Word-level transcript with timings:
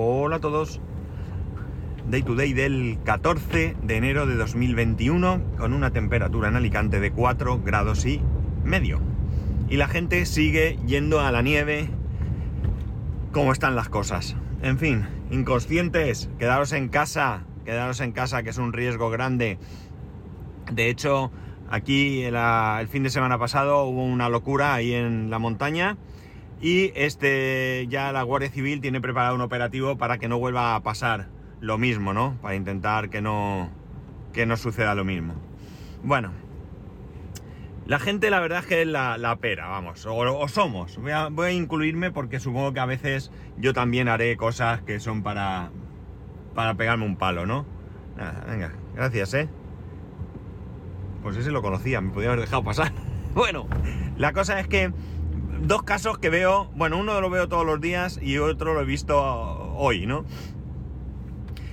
Hola 0.00 0.36
a 0.36 0.38
todos. 0.38 0.80
Day 2.08 2.22
to 2.22 2.36
day 2.36 2.52
del 2.52 3.00
14 3.02 3.74
de 3.82 3.96
enero 3.96 4.26
de 4.26 4.36
2021 4.36 5.42
con 5.58 5.72
una 5.72 5.90
temperatura 5.90 6.46
en 6.48 6.54
Alicante 6.54 7.00
de 7.00 7.10
4 7.10 7.62
grados 7.64 8.06
y 8.06 8.20
medio. 8.62 9.00
Y 9.68 9.76
la 9.76 9.88
gente 9.88 10.24
sigue 10.24 10.78
yendo 10.86 11.18
a 11.18 11.32
la 11.32 11.42
nieve 11.42 11.90
como 13.32 13.50
están 13.50 13.74
las 13.74 13.88
cosas. 13.88 14.36
En 14.62 14.78
fin, 14.78 15.04
inconscientes, 15.32 16.30
quedaros 16.38 16.72
en 16.74 16.90
casa, 16.90 17.42
quedaros 17.64 17.98
en 17.98 18.12
casa 18.12 18.44
que 18.44 18.50
es 18.50 18.58
un 18.58 18.72
riesgo 18.72 19.10
grande. 19.10 19.58
De 20.70 20.90
hecho, 20.90 21.32
aquí 21.68 22.22
el 22.22 22.86
fin 22.86 23.02
de 23.02 23.10
semana 23.10 23.36
pasado 23.36 23.82
hubo 23.82 24.04
una 24.04 24.28
locura 24.28 24.74
ahí 24.74 24.94
en 24.94 25.28
la 25.28 25.40
montaña 25.40 25.96
y 26.60 26.92
este 26.94 27.86
ya 27.88 28.12
la 28.12 28.22
Guardia 28.22 28.50
Civil 28.50 28.80
tiene 28.80 29.00
preparado 29.00 29.34
un 29.34 29.40
operativo 29.40 29.96
para 29.96 30.18
que 30.18 30.28
no 30.28 30.38
vuelva 30.38 30.74
a 30.74 30.82
pasar 30.82 31.28
lo 31.60 31.78
mismo, 31.78 32.12
¿no? 32.12 32.36
Para 32.42 32.54
intentar 32.54 33.10
que 33.10 33.20
no, 33.20 33.70
que 34.32 34.46
no 34.46 34.56
suceda 34.56 34.94
lo 34.94 35.04
mismo. 35.04 35.34
Bueno, 36.02 36.32
la 37.86 37.98
gente 37.98 38.30
la 38.30 38.40
verdad 38.40 38.60
es 38.60 38.66
que 38.66 38.82
es 38.82 38.88
la, 38.88 39.36
pera, 39.40 39.68
vamos, 39.68 40.04
o, 40.06 40.48
somos. 40.48 40.98
Voy 40.98 41.12
a, 41.12 41.28
voy 41.28 41.46
a, 41.46 41.52
incluirme 41.52 42.10
porque 42.10 42.40
supongo 42.40 42.72
que 42.72 42.80
a 42.80 42.86
veces 42.86 43.30
yo 43.56 43.72
también 43.72 44.08
haré 44.08 44.36
cosas 44.36 44.82
que 44.82 45.00
son 45.00 45.22
para, 45.22 45.70
para 46.54 46.74
pegarme 46.74 47.06
un 47.06 47.16
palo, 47.16 47.46
¿no? 47.46 47.66
Nada, 48.16 48.44
venga, 48.48 48.72
gracias, 48.94 49.34
¿eh? 49.34 49.48
Pues 51.22 51.36
ese 51.36 51.50
lo 51.50 51.62
conocía, 51.62 52.00
me 52.00 52.10
podía 52.10 52.28
haber 52.28 52.40
dejado 52.40 52.62
pasar. 52.62 52.92
bueno, 53.34 53.66
la 54.16 54.32
cosa 54.32 54.60
es 54.60 54.68
que 54.68 54.92
dos 55.62 55.82
casos 55.82 56.18
que 56.18 56.30
veo, 56.30 56.70
bueno, 56.74 56.98
uno 56.98 57.20
lo 57.20 57.30
veo 57.30 57.48
todos 57.48 57.66
los 57.66 57.80
días 57.80 58.18
y 58.22 58.38
otro 58.38 58.74
lo 58.74 58.82
he 58.82 58.84
visto 58.84 59.16
hoy, 59.76 60.06
¿no? 60.06 60.24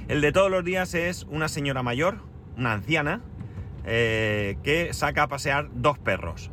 El 0.07 0.21
de 0.21 0.31
todos 0.31 0.51
los 0.51 0.63
días 0.63 0.93
es 0.93 1.25
una 1.29 1.47
señora 1.47 1.83
mayor, 1.83 2.19
una 2.57 2.73
anciana, 2.73 3.21
eh, 3.85 4.57
que 4.63 4.93
saca 4.93 5.23
a 5.23 5.27
pasear 5.27 5.69
dos 5.73 5.97
perros. 5.97 6.51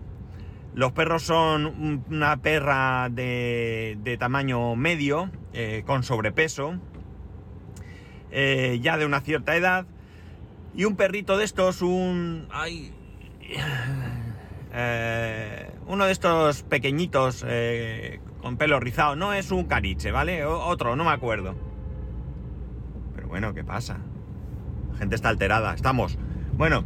Los 0.75 0.93
perros 0.93 1.23
son 1.23 2.03
una 2.11 2.39
perra 2.39 3.09
de, 3.11 4.17
tamaño 4.19 4.75
medio, 4.75 5.31
eh, 5.53 5.83
con 5.87 6.03
sobrepeso, 6.03 6.79
eh, 8.31 8.79
ya 8.81 8.97
de 8.97 9.05
una 9.05 9.21
cierta 9.21 9.55
edad, 9.55 9.87
y 10.75 10.85
un 10.85 10.97
perrito 10.97 11.37
de 11.37 11.45
estos, 11.45 11.83
un... 11.83 12.47
Ay, 12.51 12.95
uno 15.87 16.07
de 16.07 16.13
estos 16.13 16.63
pequeñitos 16.63 17.45
eh, 17.47 18.21
con 18.41 18.57
pelo 18.57 18.81
rizado. 18.81 19.17
No 19.17 19.33
es 19.33 19.51
un 19.51 19.65
caniche, 19.65 20.11
¿vale? 20.11 20.45
otro, 20.45 20.97
no 20.97 21.05
me 21.05 21.11
acuerdo. 21.11 21.55
Pero 23.15 23.29
bueno, 23.29 23.55
¿qué 23.55 23.65
pasa? 23.65 23.99
La 24.93 24.99
gente 24.99 25.15
está 25.15 25.29
alterada. 25.29 25.75
Estamos. 25.75 26.19
Bueno, 26.57 26.85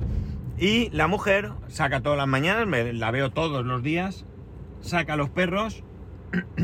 y 0.58 0.90
la 0.90 1.06
mujer 1.06 1.52
saca 1.68 2.00
todas 2.00 2.16
las 2.16 2.28
mañanas, 2.28 2.66
me, 2.66 2.92
la 2.92 3.10
veo 3.10 3.30
todos 3.30 3.64
los 3.66 3.82
días, 3.82 4.24
saca 4.80 5.16
los 5.16 5.28
perros 5.28 5.82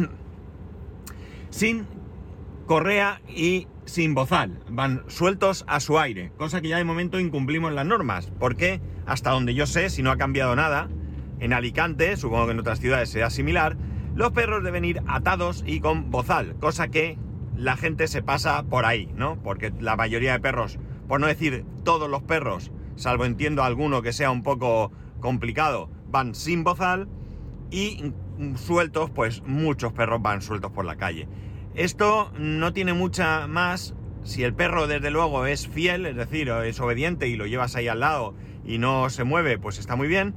sin 1.51 1.87
correa 2.67 3.21
y 3.29 3.67
sin 3.85 4.15
bozal. 4.15 4.61
Van 4.71 5.05
sueltos 5.09 5.65
a 5.69 5.81
su 5.81 5.99
aire, 5.99 6.33
cosa 6.39 6.61
que 6.61 6.69
ya 6.69 6.79
de 6.79 6.85
momento 6.85 7.21
incumplimos 7.21 7.73
las 7.73 7.87
normas. 7.87 8.33
Porque, 8.39 8.81
hasta 9.05 9.31
donde 9.31 9.55
yo 9.55 9.67
sé, 9.67 9.91
si 9.91 10.03
no 10.03 10.11
ha 10.11 10.17
cambiado 10.17 10.57
nada, 10.57 10.89
en 11.43 11.53
Alicante, 11.53 12.17
supongo 12.17 12.47
que 12.47 12.53
en 12.53 12.61
otras 12.61 12.79
ciudades 12.79 13.11
sea 13.11 13.29
similar, 13.29 13.77
los 14.15 14.31
perros 14.31 14.63
deben 14.63 14.85
ir 14.85 15.03
atados 15.09 15.65
y 15.67 15.81
con 15.81 16.13
bozal, 16.13 16.55
cosa 16.61 16.87
que 16.87 17.19
la 17.57 17.77
gente 17.77 18.07
se 18.07 18.23
pasa 18.23 18.63
por 18.63 18.85
ahí, 18.85 19.11
¿no? 19.17 19.43
Porque 19.43 19.73
la 19.81 19.97
mayoría 19.97 20.33
de 20.33 20.41
perros, 20.41 20.79
por 21.09 21.19
no 21.19 21.27
decir 21.27 21.65
todos 21.83 22.09
los 22.09 22.23
perros, 22.23 22.71
salvo 22.95 23.25
entiendo 23.25 23.65
alguno 23.65 24.03
que 24.03 24.13
sea 24.13 24.31
un 24.31 24.45
poco 24.45 24.93
complicado, 25.19 25.91
van 26.09 26.37
sin 26.37 26.63
bozal 26.63 27.09
y 27.73 28.13
sueltos, 28.55 29.11
pues 29.11 29.43
muchos 29.43 29.93
perros 29.93 30.23
van 30.23 30.43
sueltos 30.43 30.71
por 30.71 30.85
la 30.85 30.95
calle. 30.95 31.27
Esto 31.75 32.31
no 32.39 32.73
tiene 32.73 32.93
mucha 32.93 33.49
más 33.49 33.97
si 34.23 34.45
el 34.45 34.55
perro 34.55 34.87
desde 34.87 35.11
luego 35.11 35.47
es 35.47 35.67
fiel, 35.67 36.07
es 36.07 36.15
decir, 36.15 36.49
es 36.51 36.79
obediente 36.79 37.27
y 37.27 37.35
lo 37.35 37.47
llevas 37.47 37.75
ahí 37.75 37.89
al 37.89 37.99
lado 37.99 38.35
y 38.65 38.79
no 38.79 39.11
se 39.11 39.25
mueve, 39.25 39.59
pues 39.59 39.79
está 39.79 39.97
muy 39.97 40.07
bien. 40.07 40.35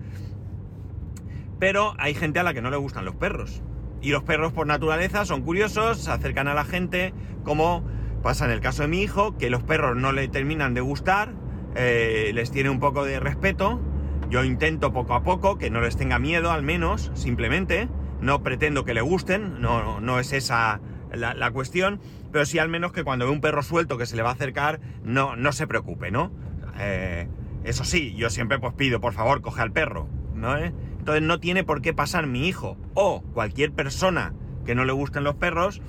Pero 1.66 1.96
hay 1.98 2.14
gente 2.14 2.38
a 2.38 2.44
la 2.44 2.53
que 2.53 2.62
no 2.62 2.70
le 2.70 2.78
gustan 2.78 3.06
los 3.06 3.16
perros. 3.16 3.64
Y 4.00 4.12
los 4.12 4.22
perros 4.22 4.53
por 4.53 4.68
naturaleza 4.68 5.26
son 5.26 5.42
curiosos, 5.42 5.98
se 5.98 6.12
acercan 6.12 6.48
a 6.48 6.53
la 6.53 6.64
gente, 6.64 7.12
como 7.44 7.84
pasa 8.22 8.46
en 8.46 8.52
el 8.52 8.59
caso 8.59 8.84
de 8.84 8.88
mi 8.88 9.02
hijo, 9.02 9.36
que 9.36 9.50
los 9.50 9.64
perros 9.64 9.98
no 9.98 10.12
le 10.12 10.28
terminan 10.28 10.75
de 10.75 10.81
gustar, 10.81 11.34
eh, 11.74 12.30
les 12.36 12.52
tiene 12.52 12.70
un 12.70 12.80
poco 12.80 13.04
de 13.04 13.20
respeto. 13.20 13.81
Yo 14.30 14.44
intento 14.44 14.94
poco 14.94 15.16
a 15.16 15.24
poco 15.24 15.58
que 15.58 15.72
no 15.72 15.81
les 15.81 15.98
tenga 15.98 16.20
miedo, 16.20 16.52
al 16.52 16.62
menos, 16.62 17.09
simplemente. 17.16 17.90
No 18.22 18.44
pretendo 18.44 18.86
que 18.86 18.94
le 18.94 19.02
gusten, 19.02 19.59
no, 19.59 20.00
no 20.00 20.20
es 20.20 20.34
esa 20.34 20.81
la, 21.12 21.50
cuestión, 21.50 22.00
pero 22.31 22.46
sí 22.46 22.59
al 22.59 22.70
menos 22.70 22.92
que 22.92 23.04
cuando 23.04 23.25
ve 23.25 23.31
un 23.31 23.42
perro 23.42 23.64
suelto 23.64 23.98
que 23.98 24.06
se 24.06 24.16
le 24.16 24.22
va 24.22 24.30
a 24.30 24.34
acercar, 24.34 24.81
no, 25.04 25.36
no 25.36 25.52
se 25.52 25.66
preocupe, 25.66 26.12
¿no? 26.12 26.31
Eh, 26.78 27.28
eso 27.64 27.84
sí, 27.86 28.14
yo 28.14 28.30
siempre 28.30 28.59
pues 28.59 28.75
pido, 28.75 29.02
por 29.02 29.14
favor, 29.14 29.42
coge 29.42 29.64
al 29.64 29.72
perro, 29.72 30.08
¿no? 30.36 30.56
¿Eh? 30.59 30.72
Entonces 31.06 31.22
no 31.22 31.40
tiene 31.40 31.64
por 31.64 31.84
qué 31.84 31.94
pasar 31.94 32.26
mi 32.26 32.48
hijo 32.48 32.78
o 32.96 33.22
cualquier 33.22 33.72
persona 33.72 34.34
que 34.66 34.74
no 34.74 34.86
le 34.86 34.92
gusten 34.92 35.24
los 35.24 35.36
perros 35.36 35.80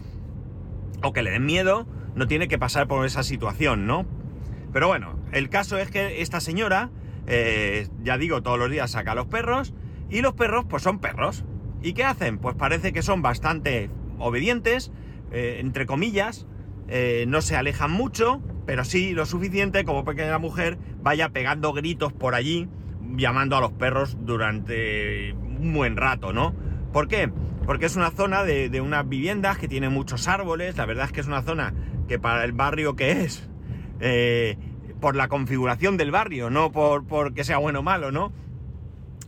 o 1.03 1.15
que 1.15 1.23
le 1.23 1.31
den 1.31 1.47
miedo, 1.47 1.87
no 2.15 2.27
tiene 2.27 2.49
que 2.49 2.59
pasar 2.59 2.87
por 2.87 3.07
esa 3.07 3.23
situación, 3.23 3.87
¿no? 3.87 4.05
Pero 4.75 4.89
bueno, 4.89 5.19
el 5.33 5.49
caso 5.49 5.79
es 5.79 5.91
que 5.91 6.21
esta 6.21 6.41
señora, 6.41 6.91
eh, 7.27 7.89
ya 8.03 8.19
digo, 8.19 8.43
todos 8.43 8.59
los 8.59 8.71
días 8.71 8.91
saca 8.91 9.13
a 9.13 9.15
los 9.15 9.27
perros 9.27 9.73
y 10.11 10.21
los 10.21 10.35
perros 10.35 10.67
pues 10.69 10.83
son 10.83 10.99
perros. 10.99 11.47
¿Y 11.81 11.95
qué 11.95 12.05
hacen? 12.05 12.37
Pues 12.37 12.55
parece 12.55 12.93
que 12.93 13.01
son 13.01 13.23
bastante 13.23 13.89
obedientes, 14.19 14.93
eh, 15.33 15.61
entre 15.61 15.87
comillas, 15.87 16.47
eh, 16.89 17.25
no 17.27 17.41
se 17.41 17.57
alejan 17.57 17.91
mucho, 17.91 18.43
pero 18.67 18.85
sí 18.85 19.13
lo 19.13 19.25
suficiente 19.25 19.87
como 19.87 20.05
para 20.05 20.17
que 20.17 20.27
la 20.27 20.39
mujer 20.39 20.77
vaya 21.01 21.31
pegando 21.31 21.73
gritos 21.73 22.13
por 22.13 22.35
allí 22.35 22.69
llamando 23.15 23.57
a 23.57 23.61
los 23.61 23.73
perros 23.73 24.17
durante 24.21 25.33
un 25.33 25.73
buen 25.73 25.97
rato, 25.97 26.33
¿no? 26.33 26.55
¿Por 26.93 27.09
qué? 27.09 27.31
Porque 27.67 27.87
es 27.87 27.97
una 27.97 28.11
zona 28.11 28.45
de, 28.45 28.81
unas 28.81 29.09
viviendas 29.09 29.59
que 29.59 29.69
tiene 29.69 29.89
muchos 29.89 30.29
árboles, 30.29 30.77
la 30.77 30.87
verdad 30.87 31.07
es 31.07 31.13
que 31.13 31.21
es 31.21 31.27
una 31.27 31.43
zona 31.43 31.75
que 32.09 32.19
para 32.19 32.45
el 32.45 32.53
barrio 32.53 32.95
que 32.95 33.23
es, 33.23 33.49
eh, 34.01 34.57
por 35.01 35.17
la 35.17 35.29
configuración 35.29 35.97
del 35.97 36.11
barrio, 36.11 36.49
no 36.51 36.71
por, 36.73 37.07
porque 37.07 37.45
sea 37.45 37.59
bueno 37.59 37.81
o 37.81 37.83
malo, 37.83 38.13
¿no? 38.13 38.33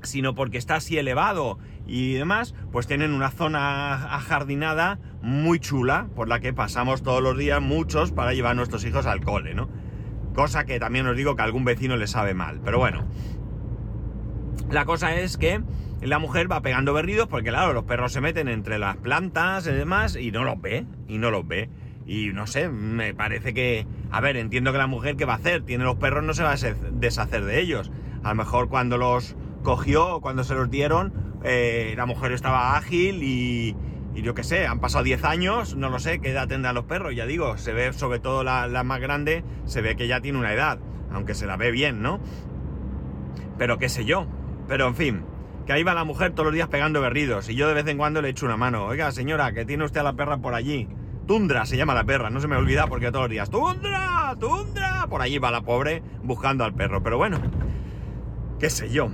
Sino 0.03 0.35
porque 0.35 0.59
está 0.59 0.77
así 0.77 0.97
elevado 0.97 1.59
y 1.87 2.15
demás, 2.15 2.55
pues 2.71 2.87
tienen 2.87 3.13
una 3.13 3.31
zona 3.31 4.15
ajardinada 4.15 5.01
muy 5.23 5.59
chula, 5.59 6.09
por 6.15 6.29
la 6.29 6.39
que 6.39 6.53
pasamos 6.53 7.03
todos 7.03 7.23
los 7.23 7.37
días 7.37 7.61
muchos 7.61 8.13
para 8.13 8.35
llevar 8.35 8.53
a 8.53 8.55
nuestros 8.55 8.85
hijos 8.85 9.07
al 9.07 9.25
cole, 9.25 9.55
¿no? 9.55 9.69
Cosa 10.35 10.65
que 10.65 10.79
también 10.79 11.07
os 11.07 11.17
digo 11.17 11.35
que 11.35 11.43
a 11.43 11.45
algún 11.45 11.65
vecino 11.65 11.97
le 11.97 12.07
sabe 12.07 12.35
mal, 12.35 12.61
pero 12.65 12.79
bueno. 12.79 13.07
La 14.71 14.85
cosa 14.85 15.15
es 15.17 15.37
que 15.37 15.63
la 16.01 16.19
mujer 16.19 16.51
va 16.51 16.63
pegando 16.63 16.93
berridos 16.93 17.27
porque, 17.29 17.51
claro, 17.51 17.73
los 17.73 17.85
perros 17.85 18.13
se 18.13 18.21
meten 18.21 18.49
entre 18.49 18.79
las 18.79 18.97
plantas 18.97 19.67
y 19.67 19.73
demás 19.73 20.17
y 20.17 20.31
no 20.31 20.45
los 20.45 20.61
ve, 20.61 20.87
y 21.09 21.19
no 21.19 21.31
los 21.31 21.47
ve. 21.47 21.71
Y 22.07 22.29
no 22.33 22.47
sé, 22.47 22.69
me 22.69 23.13
parece 23.15 23.53
que... 23.53 23.87
A 24.11 24.21
ver, 24.21 24.37
entiendo 24.37 24.73
que 24.73 24.79
la 24.79 24.87
mujer, 24.87 25.17
¿qué 25.17 25.25
va 25.25 25.35
a 25.35 25.37
hacer? 25.37 25.63
Tiene 25.63 25.85
los 25.85 25.97
perros, 25.97 26.25
no 26.25 26.33
se 26.33 26.43
va 26.43 26.53
a 26.53 26.57
deshacer 26.93 27.45
de 27.45 27.61
ellos. 27.61 27.91
A 28.23 28.31
lo 28.31 28.35
mejor 28.37 28.69
cuando 28.69 28.97
los 28.97 29.37
cogió, 29.63 30.21
cuando 30.21 30.45
se 30.45 30.55
los 30.55 30.71
dieron, 30.71 31.13
eh, 31.45 31.95
la 31.97 32.07
mujer 32.07 32.33
estaba 32.33 32.77
ágil 32.77 33.23
y, 33.23 33.77
y 34.15 34.23
yo 34.23 34.35
qué 34.35 34.43
sé, 34.43 34.67
han 34.67 34.81
pasado 34.81 35.05
10 35.05 35.25
años, 35.25 35.77
no 35.77 35.91
lo 35.91 35.99
sé, 35.99 36.21
qué 36.21 36.31
edad 36.31 36.49
tendrán 36.49 36.75
los 36.75 36.85
perros, 36.85 37.15
ya 37.15 37.27
digo, 37.27 37.57
se 37.59 37.73
ve 37.73 37.93
sobre 37.93 38.19
todo 38.19 38.43
la, 38.43 38.67
la, 38.67 38.83
más 38.83 39.01
grande, 39.01 39.45
se 39.65 39.81
ve 39.81 39.97
que 39.97 40.09
ya 40.09 40.21
tiene 40.21 40.39
una 40.39 40.53
edad, 40.53 40.79
aunque 41.13 41.35
se 41.35 41.47
la 41.47 41.57
ve 41.57 41.71
bien, 41.71 42.03
¿no? 42.03 42.21
Pero 43.59 43.79
qué 43.79 43.89
sé 43.89 44.05
yo, 44.05 44.27
pero 44.69 44.87
en 44.87 44.95
fin, 44.95 45.25
que 45.67 45.73
ahí 45.73 45.83
va 45.83 45.95
la 45.95 46.05
mujer 46.05 46.33
todos 46.33 46.47
los 46.47 46.55
días 46.55 46.69
pegando 46.69 47.01
berridos 47.01 47.49
y 47.49 47.55
yo 47.55 47.67
de 47.67 47.75
vez 47.75 47.87
en 47.89 47.99
cuando 47.99 48.23
le 48.23 48.29
echo 48.29 48.47
una 48.47 48.57
mano. 48.57 48.85
Oiga, 48.87 49.11
señora, 49.11 49.53
que 49.53 49.65
tiene 49.65 49.85
usted 49.85 50.01
a 50.01 50.05
la 50.05 50.13
perra 50.13 50.39
por 50.39 50.55
allí. 50.55 50.89
Tundra 51.27 51.67
se 51.67 51.77
llama 51.77 51.95
la 51.95 52.05
perra, 52.05 52.31
no 52.31 52.41
se 52.41 52.49
me 52.49 52.57
olvida 52.57 52.87
porque 52.87 53.11
todos 53.11 53.25
los 53.25 53.31
días, 53.31 53.51
Tundra, 53.51 54.35
Tundra. 54.39 55.07
Por 55.09 55.21
allí 55.21 55.39
va 55.39 55.51
la 55.51 55.63
pobre 55.63 56.03
buscando 56.23 56.65
al 56.65 56.75
perro. 56.75 57.03
Pero 57.03 57.19
bueno, 57.19 57.39
qué 58.59 58.71
sé 58.71 58.89
yo. 58.91 59.11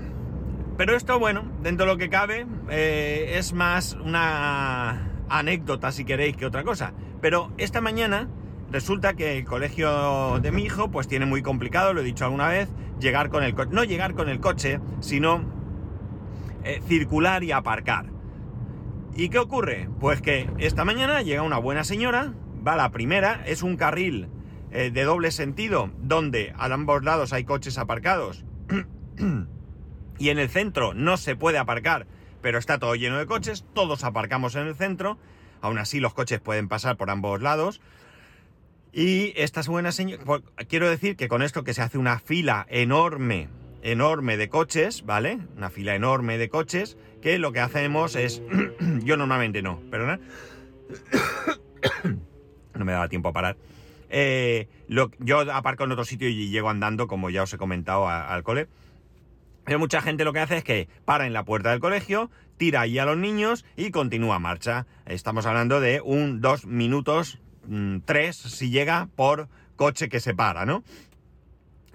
Pero 0.76 0.96
esto, 0.96 1.18
bueno, 1.18 1.44
dentro 1.62 1.86
de 1.86 1.92
lo 1.92 1.98
que 1.98 2.08
cabe, 2.08 2.46
eh, 2.68 3.34
es 3.36 3.52
más 3.52 3.94
una 3.94 5.10
anécdota, 5.28 5.92
si 5.92 6.04
queréis, 6.04 6.36
que 6.36 6.46
otra 6.46 6.64
cosa. 6.64 6.92
Pero 7.20 7.52
esta 7.58 7.80
mañana 7.80 8.28
resulta 8.74 9.14
que 9.14 9.38
el 9.38 9.44
colegio 9.44 10.40
de 10.40 10.50
mi 10.50 10.64
hijo, 10.64 10.90
pues 10.90 11.06
tiene 11.06 11.26
muy 11.26 11.42
complicado, 11.42 11.94
lo 11.94 12.00
he 12.00 12.04
dicho 12.04 12.24
alguna 12.24 12.48
vez, 12.48 12.68
llegar 12.98 13.30
con 13.30 13.44
el 13.44 13.54
coche, 13.54 13.70
no 13.72 13.84
llegar 13.84 14.14
con 14.14 14.28
el 14.28 14.40
coche, 14.40 14.80
sino 14.98 15.44
eh, 16.64 16.82
circular 16.88 17.44
y 17.44 17.52
aparcar. 17.52 18.06
¿Y 19.14 19.28
qué 19.28 19.38
ocurre? 19.38 19.88
Pues 20.00 20.20
que 20.20 20.50
esta 20.58 20.84
mañana 20.84 21.22
llega 21.22 21.42
una 21.42 21.58
buena 21.58 21.84
señora, 21.84 22.34
va 22.66 22.74
la 22.74 22.90
primera, 22.90 23.44
es 23.46 23.62
un 23.62 23.76
carril 23.76 24.28
eh, 24.72 24.90
de 24.90 25.04
doble 25.04 25.30
sentido 25.30 25.92
donde 26.00 26.52
a 26.58 26.64
ambos 26.64 27.04
lados 27.04 27.32
hay 27.32 27.44
coches 27.44 27.78
aparcados 27.78 28.44
y 30.18 30.30
en 30.30 30.38
el 30.40 30.48
centro 30.48 30.94
no 30.94 31.16
se 31.16 31.36
puede 31.36 31.58
aparcar, 31.58 32.08
pero 32.42 32.58
está 32.58 32.80
todo 32.80 32.96
lleno 32.96 33.18
de 33.18 33.26
coches, 33.26 33.64
todos 33.72 34.02
aparcamos 34.02 34.56
en 34.56 34.66
el 34.66 34.74
centro, 34.74 35.16
aún 35.60 35.78
así 35.78 36.00
los 36.00 36.12
coches 36.12 36.40
pueden 36.40 36.66
pasar 36.66 36.96
por 36.96 37.08
ambos 37.08 37.40
lados. 37.40 37.80
Y 38.96 39.32
estas 39.34 39.66
buenas 39.66 39.96
señal. 39.96 40.20
Quiero 40.68 40.88
decir 40.88 41.16
que 41.16 41.26
con 41.26 41.42
esto 41.42 41.64
que 41.64 41.74
se 41.74 41.82
hace 41.82 41.98
una 41.98 42.20
fila 42.20 42.64
enorme, 42.70 43.48
enorme 43.82 44.36
de 44.36 44.48
coches, 44.48 45.04
¿vale? 45.04 45.40
Una 45.56 45.68
fila 45.68 45.96
enorme 45.96 46.38
de 46.38 46.48
coches, 46.48 46.96
que 47.20 47.40
lo 47.40 47.50
que 47.50 47.58
hacemos 47.58 48.14
es. 48.14 48.40
yo 49.02 49.16
normalmente 49.16 49.62
no, 49.62 49.80
perdona. 49.90 50.20
no 52.74 52.84
me 52.84 52.92
daba 52.92 53.08
tiempo 53.08 53.30
a 53.30 53.32
parar. 53.32 53.56
Eh, 54.10 54.68
yo 54.86 55.40
aparco 55.52 55.82
en 55.82 55.90
otro 55.90 56.04
sitio 56.04 56.28
y 56.28 56.50
llego 56.50 56.70
andando, 56.70 57.08
como 57.08 57.30
ya 57.30 57.42
os 57.42 57.52
he 57.52 57.58
comentado, 57.58 58.08
al 58.08 58.44
cole. 58.44 58.68
Pero 59.64 59.80
mucha 59.80 60.02
gente 60.02 60.24
lo 60.24 60.32
que 60.32 60.38
hace 60.38 60.58
es 60.58 60.64
que 60.64 60.88
para 61.04 61.26
en 61.26 61.32
la 61.32 61.44
puerta 61.44 61.72
del 61.72 61.80
colegio, 61.80 62.30
tira 62.58 62.82
ahí 62.82 63.00
a 63.00 63.06
los 63.06 63.16
niños 63.16 63.64
y 63.76 63.90
continúa 63.90 64.38
marcha. 64.38 64.86
Estamos 65.04 65.46
hablando 65.46 65.80
de 65.80 66.00
un 66.00 66.40
dos 66.40 66.64
minutos 66.64 67.40
Mm, 67.66 67.98
tres 68.04 68.36
si 68.36 68.70
llega 68.70 69.08
por 69.16 69.48
coche 69.76 70.08
que 70.08 70.20
se 70.20 70.34
para, 70.34 70.66
¿no? 70.66 70.84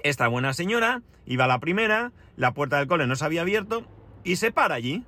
Esta 0.03 0.27
buena 0.27 0.53
señora 0.53 1.01
iba 1.25 1.45
a 1.45 1.47
la 1.47 1.59
primera, 1.59 2.11
la 2.35 2.53
puerta 2.53 2.77
del 2.77 2.87
cole 2.87 3.07
no 3.07 3.15
se 3.15 3.25
había 3.25 3.41
abierto 3.41 3.85
y 4.23 4.37
se 4.37 4.51
para 4.51 4.75
allí. 4.75 5.05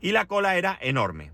Y 0.00 0.12
la 0.12 0.26
cola 0.26 0.56
era 0.56 0.78
enorme. 0.80 1.32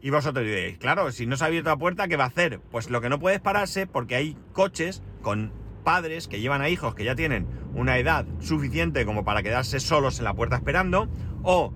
Y 0.00 0.10
vosotros 0.10 0.44
diréis, 0.44 0.78
claro, 0.78 1.10
si 1.12 1.26
no 1.26 1.36
se 1.36 1.44
ha 1.44 1.48
abierto 1.48 1.70
la 1.70 1.76
puerta, 1.76 2.08
¿qué 2.08 2.16
va 2.16 2.24
a 2.24 2.28
hacer? 2.28 2.60
Pues 2.70 2.88
lo 2.88 3.00
que 3.00 3.08
no 3.08 3.18
puede 3.18 3.36
es 3.36 3.42
pararse 3.42 3.86
porque 3.86 4.14
hay 4.14 4.36
coches 4.52 5.02
con 5.22 5.52
padres 5.84 6.28
que 6.28 6.40
llevan 6.40 6.62
a 6.62 6.68
hijos 6.68 6.94
que 6.94 7.04
ya 7.04 7.14
tienen 7.14 7.46
una 7.74 7.98
edad 7.98 8.26
suficiente 8.40 9.04
como 9.04 9.24
para 9.24 9.42
quedarse 9.42 9.80
solos 9.80 10.18
en 10.18 10.24
la 10.24 10.34
puerta 10.34 10.56
esperando. 10.56 11.08
O, 11.42 11.72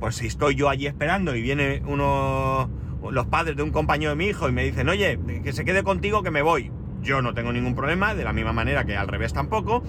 pues 0.00 0.16
si 0.16 0.26
estoy 0.26 0.54
yo 0.54 0.68
allí 0.68 0.86
esperando 0.86 1.34
y 1.34 1.42
viene 1.42 1.82
uno 1.86 2.70
los 3.10 3.26
padres 3.26 3.56
de 3.56 3.62
un 3.62 3.70
compañero 3.70 4.10
de 4.10 4.16
mi 4.16 4.26
hijo 4.26 4.48
y 4.48 4.52
me 4.52 4.64
dicen, 4.64 4.88
oye, 4.88 5.18
que 5.42 5.52
se 5.52 5.64
quede 5.64 5.82
contigo 5.82 6.22
que 6.22 6.30
me 6.30 6.42
voy. 6.42 6.70
Yo 7.02 7.20
no 7.20 7.34
tengo 7.34 7.52
ningún 7.52 7.74
problema, 7.74 8.14
de 8.14 8.24
la 8.24 8.32
misma 8.32 8.52
manera 8.52 8.84
que 8.84 8.96
al 8.96 9.08
revés 9.08 9.32
tampoco, 9.32 9.82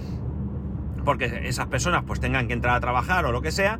porque 1.05 1.25
esas 1.43 1.67
personas 1.67 2.03
pues 2.05 2.19
tengan 2.19 2.47
que 2.47 2.53
entrar 2.53 2.75
a 2.75 2.79
trabajar 2.79 3.25
o 3.25 3.31
lo 3.31 3.41
que 3.41 3.51
sea, 3.51 3.79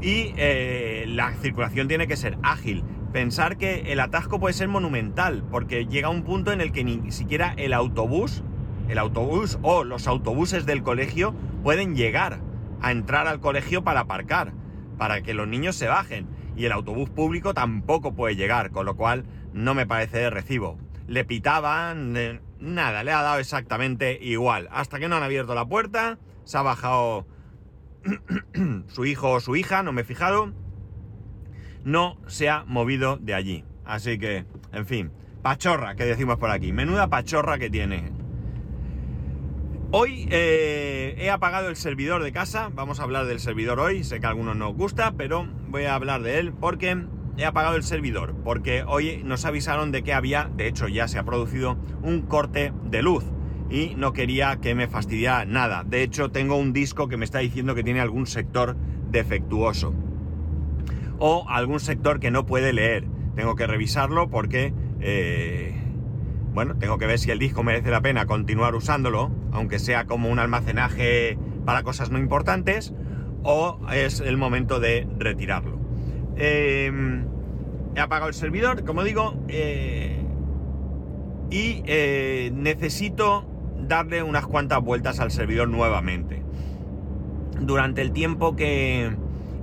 y 0.00 0.32
eh, 0.36 1.06
la 1.08 1.32
circulación 1.34 1.88
tiene 1.88 2.06
que 2.06 2.16
ser 2.16 2.38
ágil. 2.42 2.84
Pensar 3.12 3.56
que 3.56 3.92
el 3.92 4.00
atasco 4.00 4.38
puede 4.38 4.52
ser 4.52 4.68
monumental, 4.68 5.42
porque 5.50 5.86
llega 5.86 6.08
un 6.08 6.22
punto 6.22 6.52
en 6.52 6.60
el 6.60 6.70
que 6.70 6.84
ni 6.84 7.10
siquiera 7.10 7.54
el 7.56 7.72
autobús, 7.72 8.44
el 8.88 8.98
autobús 8.98 9.58
o 9.62 9.84
los 9.84 10.06
autobuses 10.06 10.66
del 10.66 10.82
colegio 10.82 11.34
pueden 11.64 11.96
llegar 11.96 12.40
a 12.80 12.92
entrar 12.92 13.26
al 13.26 13.40
colegio 13.40 13.82
para 13.82 14.00
aparcar, 14.00 14.52
para 14.98 15.22
que 15.22 15.34
los 15.34 15.48
niños 15.48 15.76
se 15.76 15.88
bajen 15.88 16.28
y 16.56 16.64
el 16.64 16.72
autobús 16.72 17.10
público 17.10 17.54
tampoco 17.54 18.14
puede 18.14 18.36
llegar, 18.36 18.70
con 18.70 18.86
lo 18.86 18.96
cual 18.96 19.24
no 19.52 19.74
me 19.74 19.86
parece 19.86 20.18
de 20.18 20.30
recibo. 20.30 20.78
Le 21.06 21.24
pitaban, 21.24 22.40
nada, 22.58 23.04
le 23.04 23.12
ha 23.12 23.22
dado 23.22 23.38
exactamente 23.38 24.18
igual. 24.20 24.68
Hasta 24.72 24.98
que 24.98 25.08
no 25.08 25.16
han 25.16 25.22
abierto 25.22 25.54
la 25.54 25.66
puerta, 25.66 26.18
se 26.44 26.58
ha 26.58 26.62
bajado 26.62 27.26
su 28.88 29.04
hijo 29.04 29.32
o 29.32 29.40
su 29.40 29.56
hija, 29.56 29.82
no 29.82 29.92
me 29.92 30.02
he 30.02 30.04
fijado, 30.04 30.52
no 31.84 32.18
se 32.26 32.48
ha 32.48 32.64
movido 32.64 33.16
de 33.16 33.34
allí. 33.34 33.64
Así 33.84 34.18
que, 34.18 34.44
en 34.72 34.86
fin, 34.86 35.12
pachorra 35.42 35.94
que 35.94 36.04
decimos 36.04 36.38
por 36.38 36.50
aquí, 36.50 36.72
menuda 36.72 37.08
pachorra 37.08 37.58
que 37.58 37.70
tiene. 37.70 38.10
Hoy 39.92 40.26
eh, 40.32 41.14
he 41.18 41.30
apagado 41.30 41.68
el 41.68 41.76
servidor 41.76 42.24
de 42.24 42.32
casa, 42.32 42.70
vamos 42.74 42.98
a 42.98 43.04
hablar 43.04 43.26
del 43.26 43.38
servidor 43.38 43.78
hoy, 43.78 44.02
sé 44.02 44.18
que 44.18 44.26
a 44.26 44.30
algunos 44.30 44.56
no 44.56 44.70
os 44.70 44.76
gusta, 44.76 45.12
pero 45.16 45.46
voy 45.76 45.84
a 45.84 45.94
hablar 45.94 46.22
de 46.22 46.38
él 46.38 46.54
porque 46.54 47.04
he 47.36 47.44
apagado 47.44 47.76
el 47.76 47.82
servidor, 47.82 48.34
porque 48.42 48.82
hoy 48.86 49.20
nos 49.22 49.44
avisaron 49.44 49.92
de 49.92 50.02
que 50.02 50.14
había, 50.14 50.50
de 50.56 50.68
hecho 50.68 50.88
ya 50.88 51.06
se 51.06 51.18
ha 51.18 51.24
producido 51.24 51.76
un 52.02 52.22
corte 52.22 52.72
de 52.84 53.02
luz 53.02 53.24
y 53.68 53.94
no 53.94 54.14
quería 54.14 54.56
que 54.56 54.74
me 54.74 54.88
fastidiara 54.88 55.44
nada. 55.44 55.84
De 55.84 56.02
hecho 56.02 56.30
tengo 56.30 56.56
un 56.56 56.72
disco 56.72 57.08
que 57.08 57.18
me 57.18 57.26
está 57.26 57.40
diciendo 57.40 57.74
que 57.74 57.84
tiene 57.84 58.00
algún 58.00 58.26
sector 58.26 58.74
defectuoso 59.10 59.92
o 61.18 61.44
algún 61.46 61.78
sector 61.78 62.20
que 62.20 62.30
no 62.30 62.46
puede 62.46 62.72
leer. 62.72 63.06
Tengo 63.34 63.54
que 63.54 63.66
revisarlo 63.66 64.30
porque... 64.30 64.72
Eh, 65.00 65.74
bueno, 66.54 66.78
tengo 66.78 66.96
que 66.96 67.04
ver 67.04 67.18
si 67.18 67.30
el 67.30 67.38
disco 67.38 67.62
merece 67.62 67.90
la 67.90 68.00
pena 68.00 68.24
continuar 68.24 68.74
usándolo, 68.74 69.30
aunque 69.52 69.78
sea 69.78 70.06
como 70.06 70.30
un 70.30 70.38
almacenaje 70.38 71.36
para 71.66 71.82
cosas 71.82 72.10
no 72.10 72.18
importantes, 72.18 72.94
o 73.46 73.78
es 73.92 74.20
el 74.20 74.36
momento 74.36 74.80
de 74.80 75.06
retirarlo. 75.18 75.78
Em, 76.36 77.24
he 77.94 78.00
apagado 78.00 78.28
el 78.28 78.34
servidor, 78.34 78.84
como 78.84 79.04
digo, 79.04 79.34
eh, 79.48 80.22
y 81.50 81.82
eh, 81.86 82.50
necesito 82.54 83.46
darle 83.88 84.22
unas 84.22 84.46
cuantas 84.46 84.82
vueltas 84.82 85.20
al 85.20 85.30
servidor 85.30 85.68
nuevamente. 85.68 86.42
Durante 87.60 88.02
el 88.02 88.12
tiempo 88.12 88.56
que, 88.56 89.16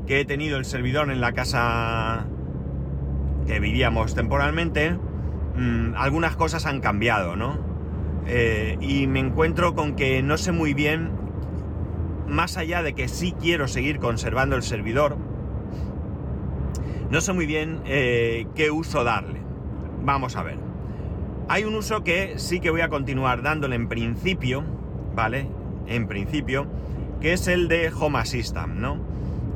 que 0.08 0.22
he 0.22 0.26
tenido 0.26 0.58
el 0.58 0.66
servidor 0.66 1.12
en 1.12 1.22
la 1.22 1.34
casa 1.34 2.26
que 3.46 3.60
vivíamos 3.60 4.16
temporalmente, 4.16 4.98
Mm, 5.56 5.94
algunas 5.96 6.36
cosas 6.36 6.66
han 6.66 6.80
cambiado, 6.80 7.36
¿no? 7.36 7.58
Eh, 8.26 8.78
y 8.82 9.08
me 9.08 9.20
encuentro 9.20 9.76
con 9.76 9.96
que 9.96 10.24
no 10.24 10.38
sé 10.38 10.52
muy 10.52 10.74
bien, 10.74 11.12
más 12.28 12.58
allá 12.58 12.82
de 12.84 12.94
que 12.94 13.08
sí 13.08 13.34
quiero 13.40 13.68
seguir 13.68 14.00
conservando 14.00 14.56
el 14.56 14.64
servidor, 14.64 15.18
no 17.10 17.22
sé 17.22 17.34
muy 17.34 17.46
bien 17.46 17.82
eh, 17.86 18.48
qué 18.56 18.72
uso 18.72 19.04
darle. 19.04 19.40
Vamos 20.04 20.36
a 20.36 20.44
ver. 20.44 20.58
Hay 21.48 21.64
un 21.64 21.76
uso 21.76 22.04
que 22.04 22.40
sí 22.40 22.60
que 22.60 22.72
voy 22.72 22.82
a 22.82 22.90
continuar 22.90 23.44
dándole 23.44 23.76
en 23.76 23.88
principio, 23.88 24.64
¿vale? 25.14 25.48
En 25.88 26.08
principio, 26.08 26.68
que 27.22 27.34
es 27.34 27.48
el 27.48 27.68
de 27.68 27.92
Home 27.94 28.18
Assistant, 28.18 28.74
¿no? 28.74 28.98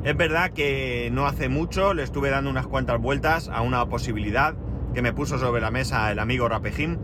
Es 0.04 0.16
verdad 0.16 0.52
que 0.52 1.10
no 1.12 1.26
hace 1.26 1.48
mucho 1.48 1.94
le 1.94 2.04
estuve 2.04 2.30
dando 2.30 2.48
unas 2.48 2.66
cuantas 2.66 3.00
vueltas 3.00 3.48
a 3.48 3.62
una 3.62 3.84
posibilidad 3.86 4.54
que 4.94 5.02
me 5.02 5.12
puso 5.12 5.38
sobre 5.38 5.60
la 5.60 5.70
mesa 5.70 6.10
el 6.12 6.18
amigo 6.18 6.48
Rapejim. 6.48 6.96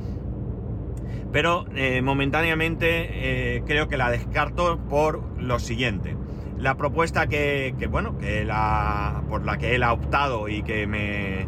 Pero 1.32 1.64
eh, 1.74 2.00
momentáneamente 2.00 3.56
eh, 3.56 3.62
creo 3.66 3.88
que 3.88 3.96
la 3.96 4.10
descarto 4.10 4.78
por 4.88 5.22
lo 5.38 5.58
siguiente. 5.58 6.16
La 6.58 6.76
propuesta 6.76 7.26
que, 7.26 7.74
bueno, 7.90 8.16
que 8.18 8.44
la, 8.44 9.22
por 9.28 9.44
la 9.44 9.58
que 9.58 9.74
él 9.74 9.82
ha 9.82 9.92
optado 9.92 10.48
y 10.48 10.62
que 10.62 10.86
me, 10.86 11.46